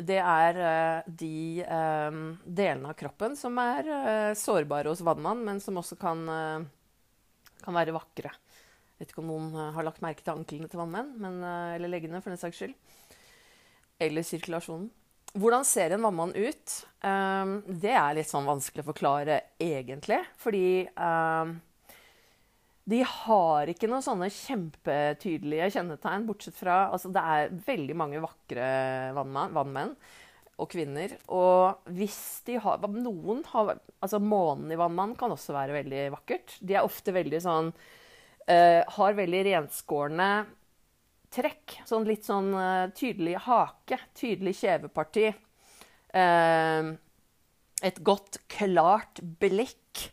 det 0.00 0.18
er 0.18 0.58
uh, 0.58 1.10
de 1.20 1.64
uh, 1.66 2.14
delene 2.46 2.92
av 2.92 2.96
kroppen 2.96 3.36
som 3.36 3.58
er 3.60 3.88
uh, 3.90 4.30
sårbare 4.38 4.88
hos 4.88 5.02
vannmann, 5.04 5.42
men 5.44 5.60
som 5.60 5.76
også 5.80 5.98
kan, 6.00 6.24
kan 7.64 7.76
være 7.76 7.94
vakre. 7.96 8.32
Jeg 8.32 9.02
vet 9.02 9.14
ikke 9.14 9.22
om 9.24 9.30
noen 9.32 9.74
har 9.74 9.86
lagt 9.86 10.02
merke 10.04 10.22
til 10.22 10.34
anklene 10.34 10.70
til 10.70 10.78
vannmenn, 10.78 11.14
men, 11.22 11.40
eller 11.42 11.90
leggene 11.90 12.20
for 12.22 12.34
den 12.34 12.40
saks 12.40 12.60
skyld. 12.60 12.74
Eller 14.02 14.26
sirkulasjonen. 14.26 14.90
Hvordan 15.32 15.64
ser 15.64 15.94
en 15.94 16.04
vannmann 16.04 16.34
ut? 16.36 16.78
det 17.02 17.94
er 17.96 18.12
litt 18.14 18.28
sånn 18.28 18.46
vanskelig 18.46 18.84
å 18.84 18.90
forklare 18.92 19.38
egentlig. 19.58 20.20
Fordi 20.38 20.84
de 22.92 22.98
har 23.06 23.70
ikke 23.70 23.88
noen 23.90 24.04
sånne 24.04 24.28
kjempetydelige 24.34 25.70
kjennetegn, 25.76 26.26
bortsett 26.26 26.56
fra 26.58 26.88
altså 26.90 27.12
Det 27.14 27.22
er 27.22 27.52
veldig 27.66 27.96
mange 27.98 28.22
vakre 28.22 28.66
vannmenn 29.16 29.94
og 30.62 30.70
kvinner. 30.72 31.16
Og 31.34 31.90
hvis 31.92 32.42
de 32.46 32.58
har 32.62 32.82
Noen 32.92 33.42
har 33.52 33.76
Altså 34.02 34.18
månen 34.22 34.72
i 34.72 34.78
vannmannen 34.78 35.16
kan 35.18 35.32
også 35.34 35.54
være 35.56 35.76
veldig 35.80 36.08
vakkert. 36.16 36.56
De 36.60 36.78
er 36.78 36.86
ofte 36.86 37.14
veldig 37.14 37.40
sånn 37.42 37.70
uh, 37.74 38.82
Har 38.96 39.18
veldig 39.18 39.44
renskårne 39.50 40.30
trekk. 41.32 41.78
Sånn 41.88 42.08
litt 42.08 42.26
sånn 42.28 42.50
uh, 42.54 42.90
tydelig 42.96 43.38
hake. 43.46 44.00
Tydelig 44.18 44.56
kjeveparti. 44.62 45.30
Uh, 46.12 46.92
et 47.82 48.02
godt, 48.04 48.42
klart 48.52 49.22
blikk. 49.42 50.08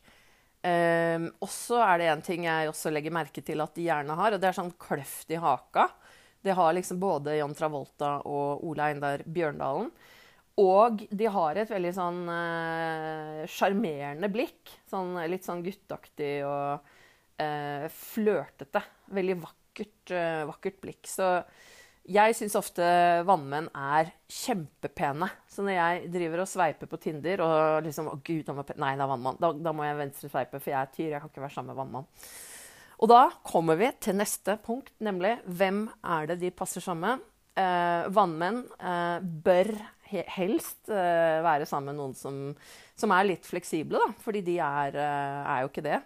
Um, 0.59 1.29
og 1.39 1.47
så 1.53 1.77
er 1.85 2.01
det 2.01 2.07
en 2.11 2.23
ting 2.25 2.43
jeg 2.43 2.67
også 2.67 2.91
legger 2.91 3.13
merke 3.15 3.43
til 3.45 3.61
at 3.63 3.77
de 3.77 3.85
gjerne 3.85 4.15
har, 4.19 4.35
og 4.35 4.41
det 4.41 4.49
er 4.49 4.57
sånn 4.57 4.73
kløft 4.81 5.31
i 5.31 5.39
haka. 5.39 5.85
Det 6.43 6.55
har 6.55 6.73
liksom 6.75 6.99
både 6.99 7.37
John 7.37 7.55
Travolta 7.55 8.17
og 8.27 8.65
Ola 8.67 8.89
Eindar 8.91 9.23
Bjørndalen. 9.25 9.89
Og 10.59 11.03
de 11.07 11.27
har 11.31 11.59
et 11.59 11.71
veldig 11.71 11.91
sånn 11.95 12.21
eh, 12.33 13.41
sjarmerende 13.49 14.27
uh, 14.27 14.33
blikk. 14.33 14.73
Sånn, 14.91 15.15
litt 15.31 15.47
sånn 15.47 15.63
gutteaktig 15.63 16.33
og 16.47 16.89
uh, 17.39 17.85
flørtete. 17.95 18.83
Veldig 19.15 19.37
vakkert, 19.45 20.13
uh, 20.13 20.43
vakkert 20.49 20.81
blikk. 20.83 21.07
Så 21.07 21.29
jeg 22.09 22.35
syns 22.35 22.57
ofte 22.57 22.83
vannmenn 23.27 23.69
er 23.77 24.11
kjempepene. 24.33 25.29
Så 25.47 25.63
når 25.63 25.77
jeg 25.77 26.11
driver 26.15 26.43
og 26.43 26.49
sveiper 26.49 26.89
på 26.89 26.99
Tinder 27.01 27.43
og 27.45 27.85
liksom 27.85 28.11
Å, 28.11 28.19
gud, 28.19 28.47
han 28.49 28.59
var 28.59 28.67
pen. 28.67 28.79
Nei, 28.81 28.95
det 28.97 29.05
er 29.05 29.11
vannmann. 29.13 29.39
Da, 29.39 29.53
da 29.53 29.75
må 29.75 29.85
jeg 29.85 29.99
venstre 29.99 30.31
sveipe, 30.31 30.59
for 30.59 30.73
jeg 30.73 30.79
er 30.81 30.93
tyr. 30.95 31.11
Jeg 31.13 31.21
kan 31.23 31.31
ikke 31.31 31.45
være 31.45 31.55
sammen 31.55 31.71
med 31.71 31.81
vannmann. 31.83 32.09
Og 32.99 33.07
da 33.07 33.21
kommer 33.47 33.77
vi 33.79 33.93
til 34.03 34.17
neste 34.19 34.57
punkt, 34.65 34.91
nemlig 34.99 35.37
hvem 35.47 35.85
er 36.03 36.33
det 36.33 36.41
de 36.41 36.49
passer 36.51 36.83
sammen 36.83 37.05
med? 37.05 37.27
Eh, 37.59 38.09
vannmenn 38.15 38.63
eh, 38.75 39.19
bør 39.45 39.71
helst 40.09 40.91
eh, 40.91 41.39
være 41.45 41.67
sammen 41.69 41.93
med 41.93 41.99
noen 42.01 42.15
som, 42.17 42.41
som, 42.97 43.13
er 43.15 43.29
litt 43.29 43.47
fleksible, 43.47 44.01
da. 44.01 44.17
Fordi 44.23 44.43
de 44.45 44.57
er, 44.63 44.97
eh, 44.99 45.39
er 45.55 45.63
jo 45.63 45.71
ikke 45.71 45.85
det. 45.85 46.01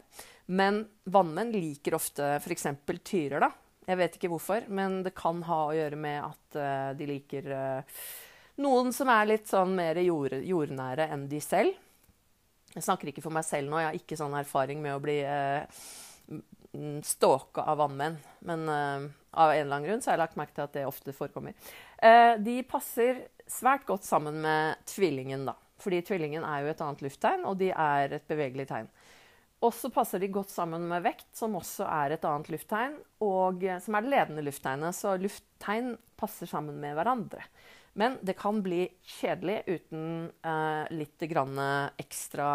Men 0.53 0.83
vannmenn 1.07 1.53
liker 1.55 1.95
ofte 1.98 2.36
f.eks. 2.41 2.67
tyrer, 3.03 3.39
da. 3.45 3.51
Jeg 3.88 4.00
vet 4.00 4.17
ikke 4.17 4.31
hvorfor, 4.31 4.67
men 4.72 5.01
det 5.03 5.15
kan 5.17 5.41
ha 5.48 5.63
å 5.67 5.74
gjøre 5.75 5.98
med 6.00 6.22
at 6.24 6.55
uh, 6.55 6.91
de 6.95 7.03
liker 7.10 7.50
noen 8.63 8.93
som 8.95 9.10
er 9.12 9.27
litt 9.27 9.50
sånn 9.50 9.74
mer 9.75 9.98
jord, 10.00 10.38
jordnære 10.45 11.10
enn 11.12 11.25
de 11.27 11.41
selv. 11.43 11.75
Jeg 12.74 12.86
snakker 12.86 13.12
ikke 13.12 13.24
for 13.25 13.33
meg 13.33 13.45
selv 13.45 13.69
nå, 13.69 13.79
jeg 13.81 13.89
har 13.89 13.98
ikke 13.98 14.17
sånn 14.17 14.36
erfaring 14.38 14.79
med 14.81 14.95
å 14.95 15.01
bli 15.01 15.19
uh, 15.25 15.65
stalka 17.05 17.65
av 17.69 17.81
vannmenn. 17.83 18.17
Men 18.48 18.65
uh, 18.69 19.05
av 19.33 19.53
en 19.53 19.62
eller 19.62 19.75
annen 19.77 19.88
grunn 19.89 20.01
så 20.01 20.12
har 20.12 20.17
jeg 20.17 20.24
lagt 20.24 20.39
merke 20.39 20.57
til 20.57 20.65
at 20.65 20.77
det 20.77 20.86
ofte 20.89 21.15
forekommer. 21.17 21.57
Uh, 22.01 22.39
de 22.41 22.60
passer 22.69 23.25
svært 23.50 23.85
godt 23.89 24.05
sammen 24.07 24.41
med 24.43 24.81
tvillingen, 24.89 25.47
da. 25.50 25.57
Fordi 25.83 26.01
tvillingen 26.05 26.45
er 26.47 26.63
jo 26.63 26.71
et 26.71 26.83
annet 26.85 27.03
lufttegn, 27.03 27.43
og 27.50 27.57
de 27.59 27.71
er 27.71 28.15
et 28.15 28.25
bevegelig 28.29 28.67
tegn. 28.69 28.89
Og 29.63 29.71
så 29.75 29.88
passer 29.93 30.19
de 30.19 30.31
godt 30.31 30.51
sammen 30.51 30.88
med 30.89 31.05
vekt, 31.05 31.29
som 31.35 31.55
også 31.55 31.88
er 31.88 32.15
et 32.15 32.25
annet 32.27 32.50
lufttegn, 32.51 32.97
og 33.23 33.63
eh, 33.63 33.79
som 33.83 33.95
er 33.95 34.03
det 34.03 34.12
ledende 34.12 34.43
lufttegnet. 34.43 34.95
Så 34.97 35.15
lufttegn 35.19 35.93
passer 36.19 36.50
sammen 36.50 36.81
med 36.83 36.97
hverandre. 36.97 37.45
Men 38.00 38.17
det 38.25 38.35
kan 38.39 38.59
bli 38.65 38.88
kjedelig 39.19 39.62
uten 39.67 40.03
eh, 40.43 40.91
litt 40.97 41.23
grann 41.29 41.59
ekstra 42.01 42.50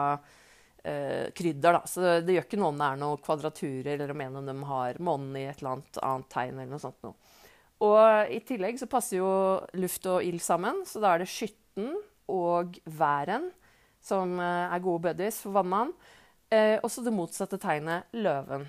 eh, 0.83 1.31
krydder. 1.33 1.79
Da. 1.79 1.83
Så 1.87 2.05
det, 2.21 2.35
gjør 2.35 2.49
ikke 2.49 2.61
noe 2.61 2.73
om 2.75 2.81
det 2.81 2.91
er 2.91 3.01
noen 3.01 3.25
kvadraturer, 3.25 3.95
eller 3.95 4.13
om 4.13 4.25
en 4.27 4.41
av 4.43 4.53
dem 4.53 4.63
har 4.69 5.01
månen 5.01 5.39
i 5.39 5.47
et 5.49 5.63
eller 5.63 5.79
annet 5.79 6.01
annet 6.11 6.31
tegn. 6.35 6.59
eller 6.59 6.75
noe 6.75 6.83
sånt. 6.83 7.01
Noe. 7.07 7.38
Og 7.85 8.33
i 8.35 8.41
tillegg 8.47 8.81
så 8.81 8.89
passer 8.91 9.21
jo 9.21 9.31
luft 9.79 10.07
og 10.11 10.25
ild 10.27 10.43
sammen, 10.43 10.83
så 10.89 11.03
da 11.03 11.15
er 11.15 11.23
det 11.23 11.31
skytten 11.31 11.93
og 12.29 12.81
væren 12.99 13.51
som 14.05 14.35
uh, 14.41 14.67
er 14.67 14.83
gode 14.83 15.05
buddies 15.09 15.39
for 15.45 15.55
vannmannen. 15.55 15.95
Eh, 16.49 16.79
også 16.81 17.03
det 17.05 17.13
motsatte 17.13 17.59
tegnet 17.61 18.09
løven. 18.17 18.63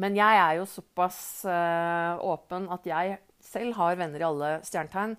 Men 0.00 0.16
jeg 0.16 0.38
er 0.40 0.56
jo 0.58 0.66
såpass 0.66 1.44
eh, 1.44 2.22
åpen 2.24 2.70
at 2.72 2.86
jeg 2.88 3.18
selv 3.44 3.76
har 3.76 3.98
venner 4.00 4.22
i 4.22 4.26
alle 4.26 4.50
stjernetegn. 4.64 5.12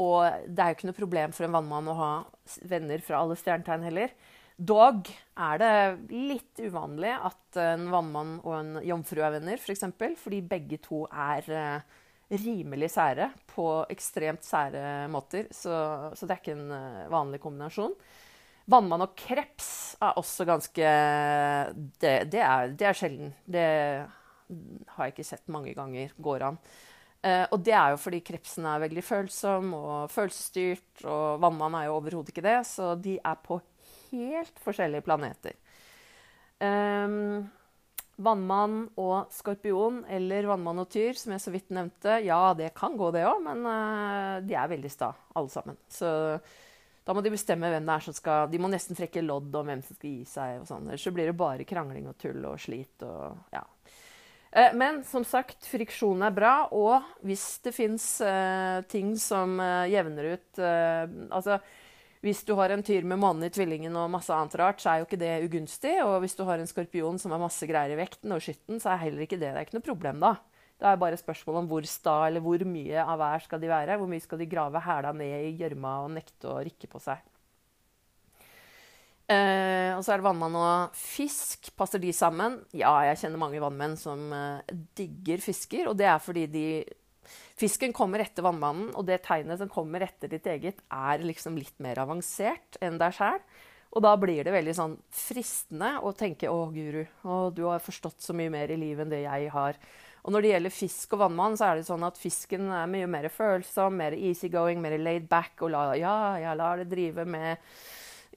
Og 0.00 0.48
det 0.48 0.62
er 0.62 0.70
jo 0.70 0.78
ikke 0.78 0.88
noe 0.88 0.96
problem 0.96 1.36
for 1.36 1.46
en 1.46 1.54
vannmann 1.58 1.90
å 1.90 1.98
ha 1.98 2.10
venner 2.70 3.02
fra 3.04 3.20
alle 3.20 3.36
stjernetegn 3.38 3.84
heller. 3.84 4.16
Dog 4.58 5.06
er 5.38 5.60
det 5.60 5.74
litt 6.10 6.62
uvanlig 6.64 7.12
at 7.14 7.60
en 7.62 7.86
vannmann 7.92 8.38
og 8.40 8.54
en 8.56 8.72
jomfru 8.86 9.20
er 9.22 9.36
venner, 9.36 9.60
f.eks. 9.60 9.84
For 9.92 10.18
fordi 10.24 10.40
begge 10.50 10.80
to 10.82 11.04
er 11.12 11.52
eh, 11.52 11.98
rimelig 12.30 12.90
sære 12.92 13.30
på 13.48 13.66
ekstremt 13.90 14.44
sære 14.44 15.08
måter. 15.12 15.48
Så, 15.54 15.72
så 16.14 16.26
det 16.26 16.34
er 16.34 16.42
ikke 16.42 16.56
en 16.56 16.74
eh, 16.76 17.06
vanlig 17.12 17.40
kombinasjon. 17.42 17.94
Vannmann 18.68 19.06
og 19.06 19.14
kreps 19.16 19.96
er 20.04 20.18
også 20.20 20.44
ganske 20.48 20.90
Det, 22.00 22.12
det, 22.28 22.42
er, 22.44 22.74
det 22.76 22.88
er, 22.90 22.96
sjelden. 22.96 23.32
Det, 23.48 23.64
har 24.94 25.08
jeg 25.08 25.16
ikke 25.16 25.28
sett 25.28 25.48
mange 25.52 25.72
ganger 25.76 26.12
går 26.20 26.44
an. 26.50 26.60
Eh, 27.24 27.44
og 27.50 27.62
det 27.64 27.74
er 27.74 27.94
jo 27.94 28.00
fordi 28.00 28.20
krepsen 28.24 28.68
er 28.68 28.84
veldig 28.84 29.02
følsom 29.04 29.72
og 29.74 30.12
følelsesstyrt, 30.12 31.02
og 31.04 31.40
vannmann 31.42 31.74
er 31.80 31.88
jo 31.88 31.96
overhodet 31.96 32.32
ikke 32.32 32.44
det, 32.46 32.60
så 32.68 32.92
de 32.94 33.16
er 33.18 33.40
på 33.42 33.58
helt 34.10 34.62
forskjellige 34.62 35.04
planeter. 35.06 35.56
Um, 36.58 37.48
vannmann 38.18 38.80
og 38.98 39.30
skorpion, 39.34 40.02
eller 40.10 40.48
vannmann 40.50 40.82
og 40.82 40.88
tyr, 40.92 41.14
som 41.18 41.34
jeg 41.34 41.42
så 41.44 41.52
vidt 41.54 41.70
nevnte, 41.74 42.18
ja, 42.26 42.40
det 42.58 42.72
kan 42.76 42.96
gå, 42.98 43.12
det 43.14 43.26
òg, 43.28 43.42
men 43.44 43.62
uh, 43.66 44.38
de 44.42 44.56
er 44.58 44.72
veldig 44.72 44.90
sta, 44.92 45.12
alle 45.38 45.52
sammen. 45.52 45.78
Så 45.92 46.10
da 47.08 47.14
må 47.16 47.22
de 47.24 47.32
bestemme 47.32 47.70
hvem 47.72 47.86
det 47.88 47.94
er 47.94 48.04
som 48.04 48.12
skal 48.12 48.50
De 48.52 48.58
må 48.60 48.68
nesten 48.68 48.98
trekke 48.98 49.22
lodd 49.24 49.54
om 49.56 49.70
hvem 49.70 49.80
som 49.80 49.96
skal 49.96 50.10
gi 50.10 50.26
seg. 50.28 50.58
og 50.60 50.68
sånn. 50.68 50.90
Ellers 50.90 51.06
så 51.06 51.12
blir 51.16 51.30
det 51.30 51.38
bare 51.40 51.64
krangling 51.64 52.10
og 52.10 52.18
tull 52.20 52.42
og 52.44 52.60
slit 52.60 53.06
og 53.06 53.54
ja. 53.54 53.64
Uh, 54.52 54.74
men 54.76 55.00
som 55.08 55.24
sagt, 55.24 55.64
friksjon 55.70 56.26
er 56.26 56.34
bra. 56.36 56.52
Og 56.76 57.06
hvis 57.24 57.46
det 57.64 57.72
fins 57.76 58.04
uh, 58.20 58.84
ting 58.92 59.14
som 59.20 59.56
eh, 59.60 59.88
jevner 59.94 60.34
ut 60.34 60.60
eh, 60.60 61.04
Altså 61.32 61.58
hvis 62.24 62.42
du 62.46 62.54
har 62.58 62.72
en 62.74 62.82
tyr 62.82 63.06
med 63.06 63.20
månen 63.22 63.46
i 63.46 63.52
tvillingen 63.54 63.94
og 64.00 64.10
masse 64.10 64.34
annet 64.34 64.56
rart, 64.58 64.82
så 64.82 64.90
er 64.90 65.00
jo 65.00 65.08
ikke 65.08 65.20
det 65.20 65.32
ugunstig. 65.46 65.94
Og 66.02 66.18
hvis 66.24 66.34
du 66.38 66.42
har 66.48 66.58
en 66.58 66.70
skorpion 66.70 67.20
som 67.22 67.34
har 67.34 67.42
masse 67.42 67.66
greier 67.70 67.94
i 67.94 67.98
vekten 68.00 68.34
og 68.34 68.42
skytten, 68.42 68.80
så 68.82 68.92
er 68.94 69.04
heller 69.06 69.26
ikke 69.26 69.38
det 69.38 69.52
det 69.52 69.54
er 69.54 69.68
ikke 69.68 69.78
noe 69.78 69.86
problem 69.86 70.22
da. 70.24 70.34
Det 70.78 70.86
er 70.86 71.00
bare 71.00 71.18
spørsmål 71.18 71.62
om 71.62 71.70
hvor 71.70 71.86
sta 71.90 72.20
eller 72.28 72.42
hvor 72.42 72.62
mye 72.66 73.02
av 73.02 73.18
hver 73.18 73.42
skal 73.46 73.62
de 73.62 73.70
være. 73.70 73.98
Hvor 73.98 74.10
mye 74.10 74.22
skal 74.22 74.42
de 74.42 74.50
grave 74.50 74.82
hæla 74.82 75.14
ned 75.16 75.48
i 75.48 75.56
gjørma 75.58 75.96
og 76.04 76.14
nekte 76.14 76.50
å 76.50 76.60
rikke 76.62 76.90
på 76.90 77.02
seg. 77.02 77.22
Eh, 79.28 79.90
og 79.92 80.00
så 80.00 80.14
er 80.14 80.20
det 80.20 80.24
vannmann 80.24 80.54
og 80.56 80.94
fisk. 80.96 81.72
Passer 81.76 82.00
de 82.00 82.14
sammen? 82.16 82.60
Ja, 82.72 82.94
jeg 83.10 83.18
kjenner 83.20 83.42
mange 83.42 83.60
vannmenn 83.60 83.98
som 84.00 84.30
eh, 84.32 84.76
digger 84.96 85.42
fisker. 85.44 85.90
Og 85.90 85.98
det 85.98 86.06
er 86.08 86.22
fordi 86.22 86.46
de 86.50 86.66
Fisken 87.58 87.92
kommer 87.92 88.22
etter 88.22 88.44
vannmannen, 88.46 88.92
og 88.94 89.06
det 89.08 89.24
tegnet 89.24 89.58
som 89.58 89.70
kommer 89.72 90.04
etter 90.06 90.30
ditt 90.30 90.46
eget, 90.46 90.84
er 90.94 91.24
liksom 91.26 91.56
litt 91.58 91.74
mer 91.82 91.98
avansert 91.98 92.78
enn 92.84 93.00
deg 93.00 93.16
sjæl. 93.16 93.40
Og 93.96 94.04
da 94.04 94.12
blir 94.20 94.44
det 94.44 94.52
veldig 94.52 94.74
sånn 94.76 94.94
fristende 95.10 95.94
å 96.04 96.12
tenke 96.14 96.46
'Å, 96.46 96.68
guru, 96.70 97.06
å, 97.24 97.50
du 97.50 97.64
har 97.66 97.80
forstått 97.82 98.20
så 98.22 98.36
mye 98.36 98.52
mer 98.52 98.70
i 98.70 98.76
livet 98.76 99.02
enn 99.06 99.10
det 99.10 99.24
jeg 99.24 99.50
har'. 99.50 99.80
Og 100.22 100.32
når 100.32 100.44
det 100.44 100.50
gjelder 100.52 100.74
fisk 100.76 101.14
og 101.16 101.22
vannmann, 101.24 101.56
så 101.56 101.70
er 101.70 101.78
det 101.78 101.88
sånn 101.88 102.04
at 102.04 102.18
fisken 102.20 102.68
er 102.70 102.90
mye 102.90 103.08
mer 103.10 103.28
følsom, 103.32 103.96
mer 103.96 104.12
easygoing, 104.12 104.80
mer 104.82 104.98
laid 104.98 105.28
back, 105.28 105.56
og 105.62 105.72
la, 105.72 105.94
ja, 105.96 106.16
jeg 106.38 106.58
lar 106.60 106.82
det 106.82 106.90
drive 106.92 107.24
med 107.24 107.56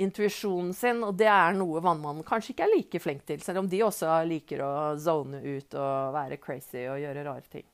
intuisjonen 0.01 0.73
sin. 0.73 1.03
Og 1.03 1.13
det 1.19 1.27
er 1.27 1.53
noe 1.57 1.83
vannmannen 1.83 2.23
kanskje 2.23 2.55
ikke 2.55 2.65
er 2.65 2.75
like 2.75 3.03
flink 3.03 3.25
til, 3.27 3.43
selv 3.43 3.65
om 3.65 3.69
de 3.69 3.83
også 3.83 4.23
liker 4.25 4.63
å 4.65 4.71
zone 4.97 5.43
ut 5.43 5.75
og 5.75 6.15
være 6.15 6.39
crazy 6.41 6.87
og 6.87 7.01
gjøre 7.03 7.27
rare 7.27 7.49
ting. 7.51 7.67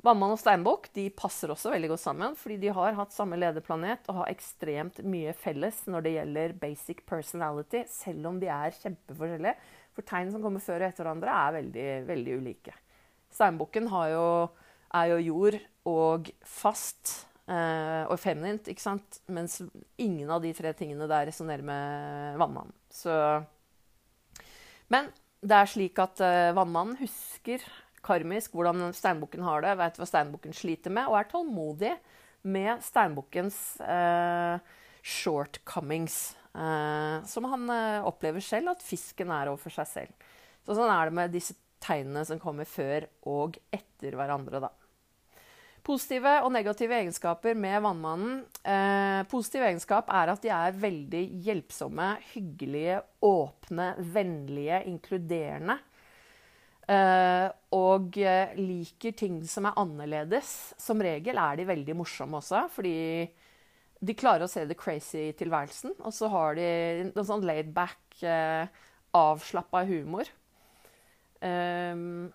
Vannmann 0.00 0.32
og 0.32 0.40
steinbukk 0.40 0.88
passer 1.12 1.50
også 1.52 1.74
veldig 1.74 1.90
godt 1.92 2.00
sammen, 2.00 2.36
fordi 2.38 2.56
de 2.62 2.70
har 2.72 2.96
hatt 2.96 3.12
samme 3.12 3.36
lederplanet 3.36 4.06
og 4.08 4.22
har 4.22 4.30
ekstremt 4.32 5.02
mye 5.04 5.34
felles 5.36 5.82
når 5.92 6.06
det 6.06 6.12
gjelder 6.14 6.54
basic 6.62 7.02
personality, 7.08 7.82
selv 7.90 8.30
om 8.30 8.38
de 8.40 8.48
er 8.48 8.76
kjempeforskjellige. 8.78 9.56
For 9.92 10.06
tegn 10.08 10.30
som 10.32 10.44
kommer 10.44 10.64
før 10.64 10.80
og 10.80 10.86
etter 10.88 11.04
hverandre, 11.04 11.34
er 11.34 11.56
veldig, 11.58 11.88
veldig 12.08 12.38
ulike. 12.40 12.76
Steinbukken 13.34 13.90
er 13.92 15.10
jo 15.12 15.18
jord 15.26 15.58
og 15.90 16.32
fast 16.48 17.12
eh, 17.44 18.08
og 18.08 18.16
feminint, 18.22 18.72
ikke 18.72 18.86
sant? 18.86 19.20
mens 19.28 19.60
ingen 20.00 20.32
av 20.32 20.40
de 20.40 20.54
tre 20.56 20.72
tingene 20.78 21.10
der 21.10 21.28
resonnerer 21.28 21.66
med 21.66 22.40
vannmannen. 22.40 22.72
Så 22.88 23.12
Men 24.88 25.12
det 25.44 25.60
er 25.60 25.70
slik 25.76 26.00
at 26.00 26.24
eh, 26.24 26.56
vannmannen 26.56 26.96
husker 27.04 27.68
karmisk 28.06 28.54
hvordan 28.56 28.90
steinbukken 28.96 29.44
har 29.46 29.64
det, 29.64 29.76
veit 29.80 30.00
hva 30.00 30.08
steinbukken 30.08 30.56
sliter 30.56 30.92
med, 30.94 31.08
og 31.10 31.18
er 31.18 31.30
tålmodig 31.30 31.94
med 32.50 32.84
steinbukkens 32.84 33.58
eh, 33.84 34.76
shortcomings. 35.02 36.20
Eh, 36.54 37.16
som 37.30 37.46
han 37.46 37.70
eh, 37.70 38.06
opplever 38.06 38.42
selv 38.42 38.72
at 38.74 38.82
fisken 38.82 39.30
er 39.34 39.52
overfor 39.52 39.74
seg 39.80 39.90
selv. 39.90 40.30
Så 40.66 40.76
sånn 40.76 40.90
er 40.90 41.08
det 41.08 41.18
med 41.20 41.34
disse 41.34 41.56
tegnene 41.80 42.24
som 42.28 42.40
kommer 42.42 42.68
før 42.68 43.06
og 43.30 43.58
etter 43.72 44.16
hverandre, 44.18 44.60
da. 44.66 44.72
Positive 45.86 46.32
og 46.44 46.50
negative 46.52 46.92
egenskaper 46.98 47.56
med 47.56 47.78
vannmannen. 47.86 48.42
Eh, 48.60 49.20
positiv 49.30 49.64
egenskap 49.64 50.10
er 50.12 50.32
at 50.32 50.42
de 50.44 50.50
er 50.52 50.76
veldig 50.76 51.22
hjelpsomme, 51.46 52.10
hyggelige, 52.34 52.98
åpne, 53.24 53.94
vennlige, 54.12 54.82
inkluderende. 54.90 55.78
Uh, 56.90 57.46
og 57.76 58.16
uh, 58.18 58.56
liker 58.58 59.14
ting 59.14 59.38
som 59.46 59.68
er 59.68 59.78
annerledes. 59.78 60.72
Som 60.80 61.02
regel 61.04 61.38
er 61.38 61.60
de 61.60 61.68
veldig 61.68 61.94
morsomme 62.00 62.40
også, 62.40 62.64
fordi 62.74 63.28
de 64.00 64.16
klarer 64.16 64.46
å 64.46 64.50
se 64.50 64.64
det 64.66 64.78
crazy 64.80 65.28
i 65.28 65.36
tilværelsen. 65.38 65.94
Og 66.02 66.14
så 66.16 66.30
har 66.32 66.58
de 66.58 66.66
noe 67.12 67.26
sånn 67.28 67.46
laid 67.46 67.70
back, 67.76 68.02
uh, 68.24 68.66
avslappa 69.14 69.84
humor. 69.86 70.28
Um, 71.40 72.30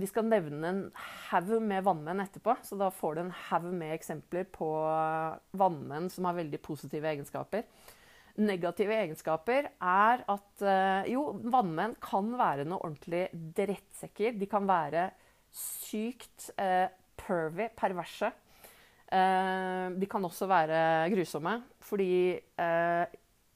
vi 0.00 0.06
skal 0.08 0.28
nevne 0.30 0.68
en 0.70 0.84
haug 1.28 1.50
med 1.60 1.84
vannmenn 1.84 2.22
etterpå, 2.22 2.54
så 2.64 2.78
da 2.78 2.88
får 2.94 3.16
du 3.16 3.24
en 3.24 3.38
haug 3.50 3.72
med 3.74 3.96
eksempler 3.96 4.46
på 4.54 4.68
vannmenn 5.60 6.06
som 6.12 6.28
har 6.28 6.38
veldig 6.38 6.60
positive 6.64 7.10
egenskaper 7.10 7.66
negative 8.40 8.96
egenskaper, 8.96 9.70
er 9.76 10.24
at 10.30 10.64
uh, 10.64 11.08
jo, 11.10 11.24
vannmenn 11.52 11.96
kan 12.02 12.30
være 12.38 12.66
noe 12.68 12.82
ordentlig 12.86 13.26
drittsekker. 13.56 14.36
De 14.40 14.48
kan 14.50 14.68
være 14.68 15.10
sykt 15.50 16.52
eh, 16.62 16.86
pervy, 17.18 17.64
perverse. 17.74 18.28
Eh, 19.10 19.86
de 19.98 20.06
kan 20.06 20.22
også 20.22 20.46
være 20.46 20.82
grusomme, 21.10 21.56
fordi 21.82 22.38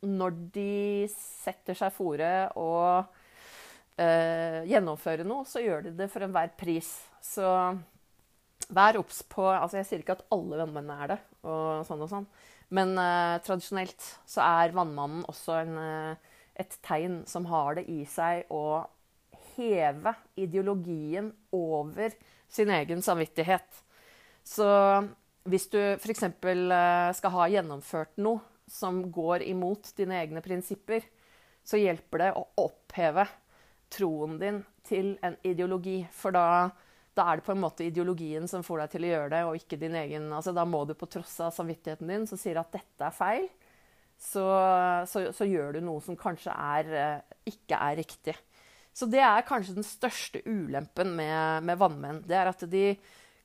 når 0.02 0.40
de 0.56 1.06
setter 1.14 1.78
seg 1.78 1.94
fore 1.94 2.32
og 2.58 3.14
gjennomfører 3.94 5.22
noe, 5.22 5.46
så 5.46 5.62
gjør 5.62 5.86
de 5.86 5.92
det 6.02 6.10
for 6.10 6.26
enhver 6.26 6.50
pris. 6.58 6.90
Så 7.22 7.46
vær 8.74 8.98
obs 8.98 9.22
på 9.28 9.44
altså 9.50 9.78
Jeg 9.78 9.88
sier 9.88 10.02
ikke 10.02 10.18
at 10.18 10.26
alle 10.34 10.58
vannmennene 10.60 10.98
er 11.04 11.14
det, 11.14 11.20
og 11.46 11.86
sånn 11.88 12.02
og 12.04 12.10
sånn. 12.10 12.28
Men 12.74 12.96
uh, 12.98 13.38
tradisjonelt 13.44 14.02
så 14.26 14.42
er 14.44 14.74
vannmannen 14.74 15.24
også 15.30 15.60
en, 15.62 15.76
uh, 15.78 16.40
et 16.58 16.78
tegn 16.84 17.22
som 17.30 17.46
har 17.50 17.78
det 17.78 17.86
i 17.92 18.02
seg 18.08 18.50
å 18.52 18.84
heve 19.54 20.14
ideologien 20.40 21.30
over 21.54 22.14
sin 22.50 22.72
egen 22.74 23.02
samvittighet. 23.04 23.68
Så 24.44 24.66
hvis 25.48 25.68
du 25.72 25.78
f.eks. 25.94 26.26
Uh, 26.26 27.12
skal 27.14 27.34
ha 27.36 27.48
gjennomført 27.52 28.18
noe 28.22 28.42
som 28.70 29.02
går 29.12 29.44
imot 29.44 29.92
dine 29.98 30.18
egne 30.22 30.42
prinsipper, 30.44 31.04
så 31.64 31.80
hjelper 31.80 32.22
det 32.22 32.30
å 32.36 32.46
oppheve 32.64 33.26
troen 33.92 34.38
din 34.40 34.62
til 34.84 35.14
en 35.24 35.36
ideologi. 35.46 36.02
For 36.12 36.34
da 36.34 36.46
da 37.14 37.26
er 37.30 37.38
det 37.38 37.46
på 37.46 37.54
en 37.54 37.62
måte 37.62 37.86
ideologien 37.86 38.48
som 38.50 38.64
får 38.66 38.84
deg 38.84 38.94
til 38.94 39.06
å 39.06 39.10
gjøre 39.12 39.30
det, 39.34 39.42
og 39.46 39.58
ikke 39.58 39.78
din 39.80 39.94
egen 39.98 40.32
altså 40.34 40.54
Da 40.54 40.64
må 40.66 40.82
du 40.88 40.96
på 40.98 41.08
tross 41.10 41.36
av 41.44 41.54
samvittigheten 41.54 42.10
din, 42.10 42.26
som 42.26 42.40
sier 42.40 42.58
at 42.60 42.72
dette 42.74 43.06
er 43.06 43.14
feil, 43.14 43.46
så, 44.18 44.44
så, 45.10 45.28
så 45.34 45.46
gjør 45.46 45.76
du 45.76 45.84
noe 45.84 46.02
som 46.02 46.18
kanskje 46.18 46.54
er, 46.54 46.90
eh, 46.98 47.38
ikke 47.50 47.78
er 47.78 47.98
riktig. 48.00 48.34
Så 48.94 49.08
det 49.10 49.22
er 49.26 49.46
kanskje 49.46 49.74
den 49.76 49.86
største 49.86 50.42
ulempen 50.46 51.16
med, 51.18 51.66
med 51.66 51.78
vannmenn. 51.80 52.22
Det 52.26 52.38
er 52.38 52.50
at 52.50 52.62
de 52.70 52.84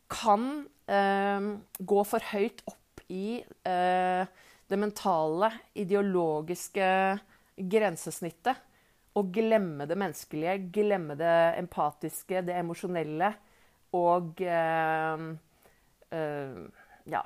kan 0.10 0.46
eh, 0.90 1.50
gå 1.80 2.04
for 2.06 2.26
høyt 2.32 2.62
opp 2.70 3.04
i 3.10 3.42
eh, 3.42 4.24
det 4.70 4.78
mentale, 4.78 5.52
ideologiske 5.74 6.90
grensesnittet. 7.70 8.66
Og 9.18 9.34
glemme 9.34 9.88
det 9.90 9.98
menneskelige, 9.98 10.70
glemme 10.72 11.18
det 11.18 11.38
empatiske, 11.60 12.44
det 12.46 12.56
emosjonelle 12.62 13.34
og 13.96 14.42
eh, 14.46 15.26
eh, 16.14 16.62
ja. 17.10 17.24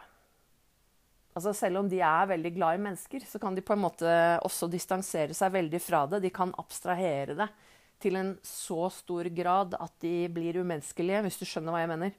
Altså 1.34 1.54
selv 1.58 1.82
om 1.82 1.88
de 1.90 2.00
er 2.06 2.30
veldig 2.30 2.52
glad 2.56 2.78
i 2.78 2.84
mennesker, 2.84 3.24
så 3.26 3.42
kan 3.42 3.56
de 3.58 3.64
på 3.66 3.74
en 3.74 3.84
måte 3.84 4.10
også 4.46 4.70
distansere 4.70 5.34
seg 5.34 5.56
veldig 5.56 5.82
fra 5.82 6.04
det. 6.12 6.22
De 6.24 6.34
kan 6.34 6.54
abstrahere 6.62 7.36
det 7.40 7.50
til 8.04 8.20
en 8.20 8.36
så 8.46 8.90
stor 8.94 9.30
grad 9.34 9.74
at 9.80 9.96
de 10.04 10.28
blir 10.34 10.60
umenneskelige, 10.62 11.24
hvis 11.26 11.40
du 11.40 11.46
skjønner 11.48 11.74
hva 11.74 11.82
jeg 11.84 11.92
mener. 11.94 12.14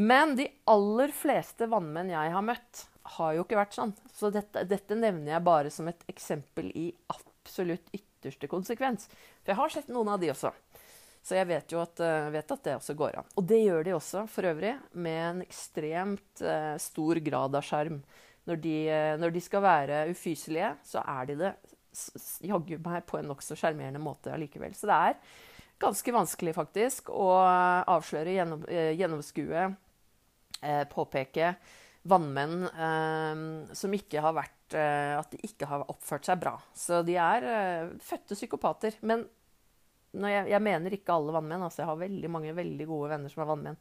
Men 0.00 0.36
de 0.38 0.46
aller 0.70 1.12
fleste 1.14 1.66
vannmenn 1.70 2.12
jeg 2.12 2.34
har 2.34 2.44
møtt, 2.44 2.86
har 3.16 3.34
jo 3.34 3.44
ikke 3.44 3.58
vært 3.58 3.74
sånn. 3.74 3.94
Så 4.14 4.30
dette, 4.34 4.62
dette 4.68 4.98
nevner 4.98 5.34
jeg 5.34 5.46
bare 5.46 5.72
som 5.72 5.88
et 5.90 6.04
eksempel 6.10 6.68
i 6.78 6.90
absolutt 7.10 7.88
ytterste 7.96 8.50
konsekvens. 8.50 9.08
For 9.40 9.54
jeg 9.54 9.58
har 9.58 9.72
sett 9.74 9.90
noen 9.90 10.12
av 10.12 10.20
de 10.22 10.30
også. 10.34 10.52
Så 11.20 11.36
jeg 11.36 11.50
vet 11.50 11.72
jo 11.74 11.82
at, 11.82 12.00
uh, 12.00 12.30
vet 12.32 12.54
at, 12.56 12.62
det 12.64 12.76
også 12.78 12.96
går 12.96 13.18
an. 13.20 13.28
Og 13.36 13.44
det 13.48 13.60
gjør 13.60 13.84
de 13.86 13.96
også 13.96 14.24
for 14.30 14.48
øvrig, 14.48 14.72
med 14.92 15.20
en 15.26 15.42
ekstremt 15.44 16.44
uh, 16.44 16.76
stor 16.80 17.20
grad 17.26 17.58
av 17.58 17.66
sjarm. 17.66 18.00
Når, 18.48 18.64
uh, 18.64 19.18
når, 19.20 19.34
de 19.36 19.44
skal 19.44 19.64
være 19.64 20.00
ufyselige, 20.14 20.72
så 20.88 21.04
er 21.04 21.28
de 21.28 21.38
det 21.42 21.52
jaggu 22.46 22.76
meg 22.82 23.04
på 23.08 23.18
en 23.18 23.30
nokså 23.30 23.56
sjarmerende 23.58 24.02
måte 24.02 24.32
allikevel. 24.32 24.74
Så 24.78 24.88
det 24.88 24.96
er 24.96 25.18
ganske 25.80 26.14
vanskelig 26.14 26.54
faktisk 26.56 27.10
å 27.12 27.28
avsløre, 27.88 28.34
gjennom, 28.36 28.64
eh, 28.68 28.92
gjennomskue, 28.98 29.66
eh, 30.62 30.84
påpeke 30.92 31.54
vannmenn 32.02 32.64
eh, 32.64 33.74
som 33.76 33.96
ikke 33.96 34.22
har 34.24 34.36
vært 34.36 34.76
eh, 34.76 35.18
At 35.18 35.32
de 35.32 35.40
ikke 35.44 35.68
har 35.68 35.84
oppført 35.90 36.28
seg 36.28 36.40
bra. 36.40 36.54
Så 36.76 37.02
de 37.06 37.16
er 37.20 37.44
eh, 37.44 37.92
fødte 38.04 38.38
psykopater. 38.38 38.96
Men 39.02 39.26
jeg, 40.12 40.46
jeg, 40.50 40.62
mener 40.64 40.96
ikke 40.96 41.14
alle 41.14 41.34
vannmenn. 41.36 41.66
Altså 41.66 41.82
jeg 41.82 41.90
har 41.90 42.00
veldig 42.00 42.30
mange 42.32 42.54
veldig 42.56 42.88
gode 42.88 43.12
venner 43.12 43.32
som 43.32 43.44
er 43.44 43.50
vannmenn. 43.50 43.78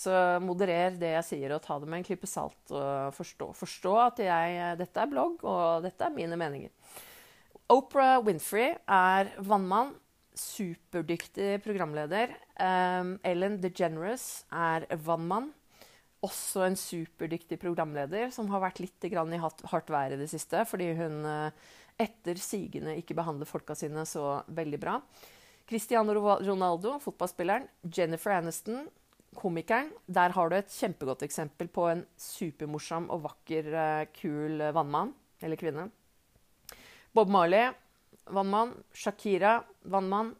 Så 0.00 0.14
moderer 0.40 0.94
det 0.96 1.12
jeg 1.12 1.26
sier, 1.28 1.52
og 1.52 1.62
ta 1.64 1.76
det 1.80 1.88
med 1.90 2.00
en 2.00 2.06
klype 2.06 2.28
salt. 2.30 2.60
Og 2.72 3.14
forstå, 3.16 3.50
forstå 3.58 3.94
at 4.06 4.22
jeg, 4.24 4.60
dette 4.80 5.02
er 5.02 5.10
blogg, 5.10 5.44
og 5.44 5.84
dette 5.84 6.06
er 6.06 6.14
mine 6.14 6.38
meninger. 6.40 6.72
Oprah 7.70 8.18
Winfrey 8.24 8.74
er 8.86 9.34
vannmann. 9.44 9.94
Superdyktig 10.40 11.58
programleder. 11.60 12.30
Um, 12.54 13.16
Ellen 13.26 13.58
DeGeneres 13.60 14.46
er 14.54 14.86
vannmann 15.04 15.50
også 16.24 16.66
en 16.66 16.76
superdyktig 16.76 17.58
programleder 17.60 18.30
som 18.34 18.48
har 18.52 18.62
vært 18.64 18.80
litt 18.82 19.06
i 19.08 19.12
hardt 19.14 19.92
vær 19.92 20.12
i 20.12 20.20
det 20.20 20.28
siste 20.30 20.66
fordi 20.68 20.90
hun 20.98 21.22
eh, 21.24 21.68
etter 22.00 22.40
sigende 22.40 22.96
ikke 23.00 23.16
behandler 23.16 23.48
folka 23.48 23.76
sine 23.76 24.04
så 24.08 24.42
veldig 24.48 24.80
bra. 24.80 24.98
Cristiano 25.70 26.14
Ronaldo, 26.42 26.98
fotballspilleren. 26.98 27.68
Jennifer 27.96 28.32
Aniston, 28.34 28.88
komikeren. 29.38 29.92
Der 30.10 30.32
har 30.34 30.50
du 30.50 30.56
et 30.56 30.72
kjempegodt 30.74 31.22
eksempel 31.22 31.68
på 31.70 31.84
en 31.86 32.00
supermorsom 32.18 33.06
og 33.14 33.22
vakker, 33.28 33.68
eh, 33.70 34.08
kul 34.10 34.58
vannmann 34.74 35.12
eller 35.40 35.56
-kvinne. 35.56 35.90
Bob 37.14 37.28
Marley, 37.28 37.70
vannmann. 38.26 38.82
Shakira, 38.92 39.62
vannmann. 39.82 40.34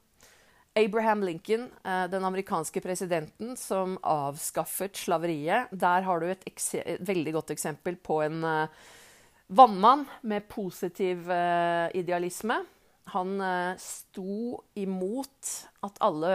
Abraham 0.74 1.22
Lincoln, 1.22 1.70
eh, 1.84 2.10
den 2.10 2.24
amerikanske 2.24 2.80
presidenten 2.80 3.56
som 3.56 3.98
avskaffet 4.02 4.96
slaveriet. 4.96 5.68
Der 5.70 6.02
har 6.02 6.20
du 6.20 6.26
et, 6.26 6.42
et 6.74 7.00
veldig 7.00 7.32
godt 7.32 7.50
eksempel 7.50 7.96
på 7.96 8.22
en 8.22 8.68
vannmann 9.46 10.06
med 10.22 10.48
positiv 10.48 11.18
idealisme. 11.94 12.66
Han 13.14 13.40
uh, 13.42 13.78
sto 13.80 14.60
imot 14.78 15.54
at 15.86 15.98
alle 16.04 16.30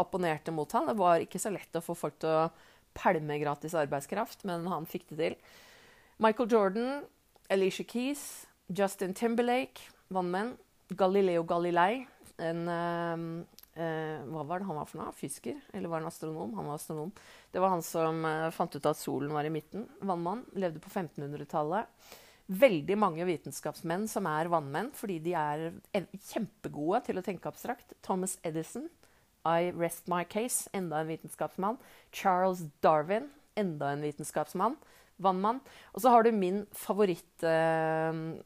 opponerte 0.00 0.54
mot 0.54 0.72
ham. 0.74 0.88
Det 0.90 0.96
var 0.98 1.22
ikke 1.22 1.40
så 1.42 1.52
lett 1.54 1.78
å 1.78 1.84
få 1.84 1.96
folk 1.98 2.18
til 2.22 2.32
å 2.32 2.48
pælme 2.98 3.38
gratis 3.38 3.76
arbeidskraft, 3.78 4.42
men 4.48 4.66
han 4.70 4.88
fikk 4.88 5.06
det 5.12 5.18
til. 5.20 5.36
Michael 6.18 6.50
Jordan, 6.50 7.04
Alicia 7.52 7.86
Keys, 7.86 8.24
Justin 8.74 9.14
Timberlake, 9.14 9.92
vannmenn. 10.10 10.56
Galileo 10.88 11.44
Galilei, 11.44 12.06
en 12.40 12.68
eh, 12.68 14.22
Hva 14.24 14.44
var 14.46 14.60
det 14.60 14.68
han 14.68 14.78
var 14.78 14.88
for 14.88 15.02
noe? 15.02 15.12
Fysiker? 15.14 15.58
Eller 15.76 15.90
var 15.90 16.00
han 16.00 16.08
astronom? 16.10 16.54
Han 16.56 16.70
var 16.70 16.78
astronom. 16.78 17.12
Det 17.52 17.60
var 17.62 17.74
han 17.74 17.84
som 17.84 18.24
eh, 18.24 18.48
fant 18.54 18.74
ut 18.74 18.88
at 18.88 18.98
solen 18.98 19.34
var 19.34 19.46
i 19.46 19.52
midten. 19.52 19.84
Vannmann. 20.00 20.46
Levde 20.58 20.82
på 20.82 20.90
1500-tallet. 20.90 21.92
Veldig 22.48 22.96
mange 22.96 23.26
vitenskapsmenn 23.28 24.06
som 24.08 24.24
er 24.30 24.48
vannmenn 24.48 24.88
fordi 24.96 25.18
de 25.20 25.34
er 25.36 25.66
kjempegode 26.30 27.02
til 27.04 27.20
å 27.20 27.24
tenke 27.24 27.50
abstrakt. 27.50 27.92
Thomas 28.02 28.38
Edison, 28.42 28.88
I 29.44 29.70
rest 29.76 30.08
my 30.08 30.24
case, 30.24 30.68
enda 30.72 31.02
en 31.02 31.10
vitenskapsmann. 31.12 31.76
Charles 32.12 32.64
Darwin, 32.80 33.28
enda 33.56 33.92
en 33.92 34.04
vitenskapsmann. 34.04 34.76
Vannmann. 35.18 35.60
Og 35.92 36.00
så 36.00 36.12
har 36.14 36.22
du 36.22 36.30
min 36.32 36.66
favorittkomponist. 36.72 37.42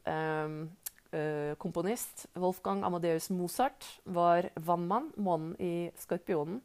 eh, 0.07 0.13
eh, 0.13 0.49
Eh. 1.13 2.41
Wolfgang 2.41 2.85
Amadeus 2.85 3.31
Mozart 3.31 4.01
var 4.05 4.49
vannmann, 4.57 5.13
månen 5.17 5.55
i 5.61 5.91
Skorpionen. 5.97 6.63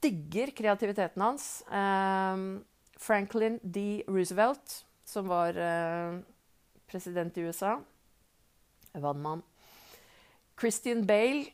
Digger 0.00 0.52
kreativiteten 0.54 1.22
hans. 1.22 1.62
Eh, 1.66 2.36
Franklin 2.96 3.58
D. 3.62 4.04
Roosevelt, 4.06 4.84
som 5.04 5.28
var 5.28 5.58
eh, 5.58 6.18
president 6.90 7.36
i 7.38 7.46
USA, 7.46 7.76
vannmann. 8.92 9.42
Christian 10.58 11.04
Bale, 11.06 11.46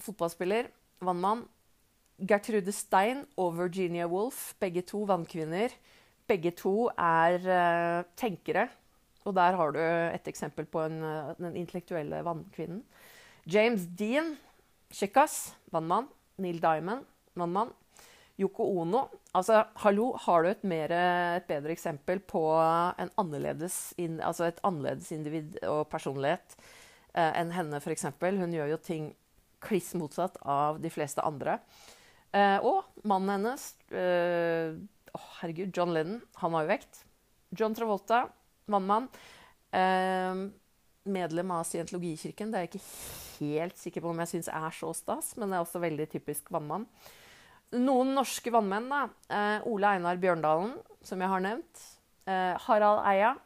fotballspiller, 0.00 0.70
vannmann. 1.00 1.46
Gertrude 2.20 2.72
Stein 2.76 3.24
og 3.40 3.54
Virginia 3.56 4.04
Woolf, 4.06 4.52
begge 4.60 4.82
to 4.84 5.06
vannkvinner. 5.08 5.72
Begge 6.28 6.52
to 6.52 6.90
er 7.00 7.40
uh, 7.40 8.02
tenkere 8.14 8.68
og 9.28 9.36
der 9.36 9.56
har 9.56 9.74
du 9.74 9.80
et 9.80 10.28
eksempel 10.30 10.66
på 10.66 10.84
en, 10.86 11.02
eh, 11.04 11.34
den 11.38 11.56
intellektuelle 11.56 12.22
vannkvinnen. 12.24 12.82
James 13.46 13.86
Dean, 13.98 14.36
kjekkas, 14.92 15.54
vannmann. 15.72 16.08
Neil 16.38 16.60
Diamond, 16.62 17.04
vannmann. 17.36 17.72
Yoko 18.40 18.66
Ono. 18.80 19.04
Altså, 19.36 19.60
hallo, 19.84 20.10
har 20.24 20.42
du 20.42 20.50
et, 20.50 20.62
mer, 20.66 20.92
et 21.36 21.46
bedre 21.48 21.74
eksempel 21.74 22.22
på 22.24 22.42
annerledes, 23.20 23.92
altså 24.24 24.48
et 24.48 24.60
annerledes 24.66 25.10
individ 25.14 25.58
og 25.68 25.84
personlighet 25.92 26.56
eh, 27.14 27.32
enn 27.36 27.52
henne, 27.54 27.80
f.eks.? 27.82 28.08
Hun 28.20 28.56
gjør 28.56 28.72
jo 28.72 28.80
ting 28.82 29.10
kliss 29.60 29.92
motsatt 29.98 30.38
av 30.40 30.80
de 30.80 30.90
fleste 30.92 31.22
andre. 31.24 31.58
Eh, 32.32 32.58
og 32.64 32.86
mannen 33.08 33.34
hennes 33.34 33.66
eh, 33.90 34.76
oh, 35.16 35.28
Herregud, 35.40 35.74
John 35.76 35.94
Lennon. 35.94 36.22
Han 36.42 36.56
har 36.56 36.64
jo 36.64 36.72
vekt. 36.72 37.02
John 37.58 37.74
Travolta, 37.76 38.24
vannmann. 38.70 39.10
Eh, 39.74 40.46
medlem 41.10 41.54
av 41.54 41.64
Scientologikirken. 41.68 42.52
Det 42.52 42.58
er 42.58 42.66
jeg 42.66 42.72
ikke 42.74 42.90
helt 43.40 43.80
sikker 43.80 44.04
på 44.04 44.12
om 44.12 44.22
jeg 44.22 44.34
syns 44.34 44.52
er 44.52 44.76
så 44.76 44.92
stas, 44.96 45.34
men 45.36 45.50
det 45.50 45.58
er 45.58 45.66
også 45.66 45.82
veldig 45.82 46.08
typisk 46.12 46.52
vannmann. 46.54 46.86
Noen 47.78 48.16
norske 48.16 48.50
vannmenn. 48.50 48.88
da. 48.90 49.04
Eh, 49.30 49.66
Ole 49.70 49.94
Einar 49.94 50.18
Bjørndalen, 50.18 50.74
som 51.06 51.20
jeg 51.20 51.30
har 51.30 51.40
nevnt. 51.44 51.82
Eh, 52.26 52.56
Harald 52.66 53.04
Eia. 53.06 53.36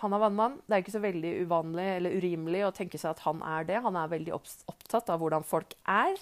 Han 0.00 0.12
er 0.12 0.20
vannmann. 0.20 0.60
Det 0.66 0.76
er 0.76 0.82
ikke 0.82 0.94
så 0.96 1.04
veldig 1.04 1.32
uvanlig 1.44 1.86
eller 1.96 2.16
urimelig 2.16 2.64
å 2.66 2.72
tenke 2.76 3.00
seg 3.00 3.14
at 3.14 3.24
han 3.24 3.42
er 3.44 3.64
det. 3.68 3.82
Han 3.84 3.96
er 3.96 4.12
veldig 4.12 4.32
opptatt 4.36 5.12
av 5.12 5.20
hvordan 5.20 5.44
folk 5.44 5.76
er. 5.88 6.16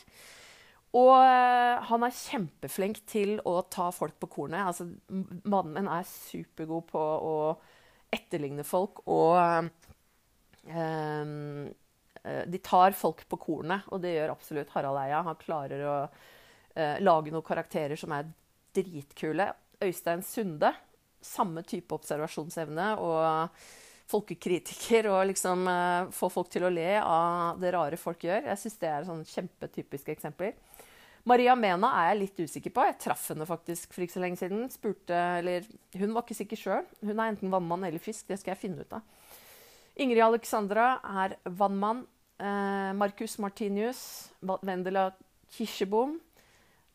Og 0.95 1.15
eh, 1.19 1.79
han 1.89 2.07
er 2.07 2.19
kjempeflink 2.19 3.01
til 3.11 3.39
å 3.47 3.61
ta 3.67 3.89
folk 3.95 4.19
på 4.23 4.31
kornet. 4.31 4.67
Altså, 4.67 4.87
mannen 5.43 5.91
er 5.91 6.07
supergod 6.07 6.87
på 6.91 7.01
å 7.03 7.39
etterligne 8.15 8.63
folk 8.63 9.01
og 9.11 9.67
um, 10.71 11.65
De 12.55 12.61
tar 12.63 12.95
folk 12.95 13.25
på 13.27 13.37
kornet, 13.43 13.89
og 13.91 13.99
det 14.05 14.13
gjør 14.15 14.37
absolutt 14.37 14.71
Harald 14.77 15.01
Eia. 15.03 15.25
Han 15.27 15.41
klarer 15.41 15.83
å 15.83 15.97
uh, 16.79 16.97
lage 17.03 17.33
noen 17.35 17.47
karakterer 17.47 17.99
som 18.01 18.13
er 18.17 18.29
dritkule. 18.75 19.49
Øystein 19.85 20.23
Sunde. 20.27 20.73
Samme 21.25 21.63
type 21.65 21.95
observasjonsevne 21.97 22.91
og 23.01 23.49
folkekritiker 24.11 25.09
og 25.09 25.23
liksom 25.31 25.69
eh, 25.71 26.11
få 26.13 26.29
folk 26.33 26.51
til 26.53 26.67
å 26.67 26.73
le 26.73 26.91
av 27.01 27.61
det 27.61 27.73
rare 27.75 27.99
folk 28.01 28.27
gjør. 28.27 28.51
Jeg 28.51 28.61
syns 28.61 28.81
det 28.83 28.91
er 28.91 29.07
sånn 29.09 29.25
kjempetypiske 29.29 30.13
eksempler. 30.15 30.57
Maria 31.25 31.55
Mena 31.57 31.89
er 32.03 32.11
jeg 32.11 32.21
litt 32.21 32.43
usikker 32.45 32.75
på. 32.75 32.85
Jeg 32.85 32.99
traff 33.01 33.31
henne 33.33 33.47
faktisk 33.49 33.95
for 33.97 34.05
ikke 34.05 34.19
så 34.19 34.25
lenge 34.27 34.41
siden. 34.43 34.67
Spurte, 34.73 35.21
eller 35.41 35.65
Hun 35.97 36.13
var 36.13 36.27
ikke 36.27 36.37
sikker 36.37 36.61
sjøl. 36.61 36.91
Hun 37.01 37.15
er 37.15 37.31
enten 37.31 37.53
vannmann 37.53 37.87
eller 37.89 38.03
fisk. 38.03 38.27
Det 38.29 38.37
skal 38.43 38.53
jeg 38.53 38.61
finne 38.67 38.85
ut 38.85 38.93
av. 38.93 39.07
Ingrid 39.97 40.21
Alexandra 40.27 40.99
er 41.25 41.39
vannmann. 41.49 42.05
Eh, 42.37 42.93
Markus 42.99 43.39
Martinius, 43.41 44.03
Vendela 44.43 45.13
Kirsebom, 45.55 46.19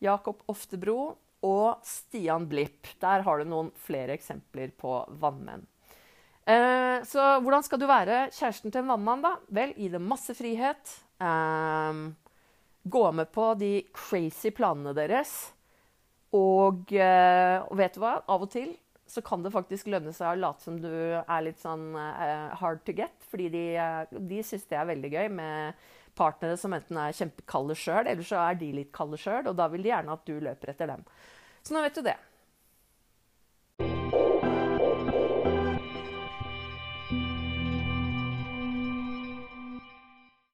Jakob 0.00 0.42
Oftebro 0.50 0.98
og 1.46 1.84
Stian 1.86 2.46
Blipp. 2.48 2.88
Der 3.00 3.24
har 3.26 3.40
du 3.40 3.48
noen 3.48 3.70
flere 3.80 4.16
eksempler 4.16 4.72
på 4.76 5.02
vannmenn. 5.20 5.66
Eh, 6.48 6.98
så 7.06 7.36
hvordan 7.44 7.64
skal 7.64 7.80
du 7.80 7.86
være 7.88 8.26
kjæresten 8.34 8.72
til 8.72 8.82
en 8.82 8.92
vannmann, 8.94 9.24
da? 9.24 9.36
Vel, 9.52 9.74
gi 9.76 9.88
dem 9.92 10.08
masse 10.08 10.34
frihet. 10.36 10.96
Eh, 11.20 12.02
gå 12.90 13.06
med 13.12 13.32
på 13.32 13.52
de 13.60 13.72
crazy 13.94 14.52
planene 14.56 14.96
deres. 14.96 15.52
Og, 16.36 16.92
eh, 16.92 17.58
vet 17.76 17.96
du 17.96 18.00
hva? 18.00 18.20
Av 18.26 18.46
og 18.46 18.50
til 18.52 18.72
så 19.10 19.22
kan 19.26 19.42
det 19.42 19.52
faktisk 19.54 19.88
lønne 19.90 20.12
seg 20.14 20.28
å 20.30 20.38
late 20.38 20.62
som 20.62 20.76
du 20.78 20.90
er 21.18 21.42
litt 21.42 21.58
sånn 21.58 21.96
uh, 21.98 22.54
hard 22.60 22.84
to 22.86 22.94
get. 22.94 23.16
Fordi 23.30 23.48
de, 23.50 23.64
uh, 23.74 24.20
de 24.30 24.38
syns 24.46 24.68
det 24.70 24.78
er 24.78 24.86
veldig 24.92 25.10
gøy 25.10 25.30
med 25.34 25.80
partnere 26.20 26.58
som 26.60 26.74
enten 26.76 26.98
er 27.00 27.16
kjempekalde 27.16 27.76
sjøl, 27.80 28.06
eller 28.06 28.26
så 28.26 28.44
er 28.44 28.60
de 28.60 28.72
litt 28.76 28.92
kalde 28.96 29.18
sjøl. 29.20 29.48
Og 29.50 29.56
da 29.58 29.68
vil 29.72 29.84
de 29.84 29.92
gjerne 29.92 30.16
at 30.16 30.26
du 30.28 30.36
løper 30.36 30.74
etter 30.74 30.92
dem. 30.92 31.06
Så 31.64 31.76
nå 31.76 31.84
vet 31.84 31.96
du 31.96 32.04
det. 32.06 32.16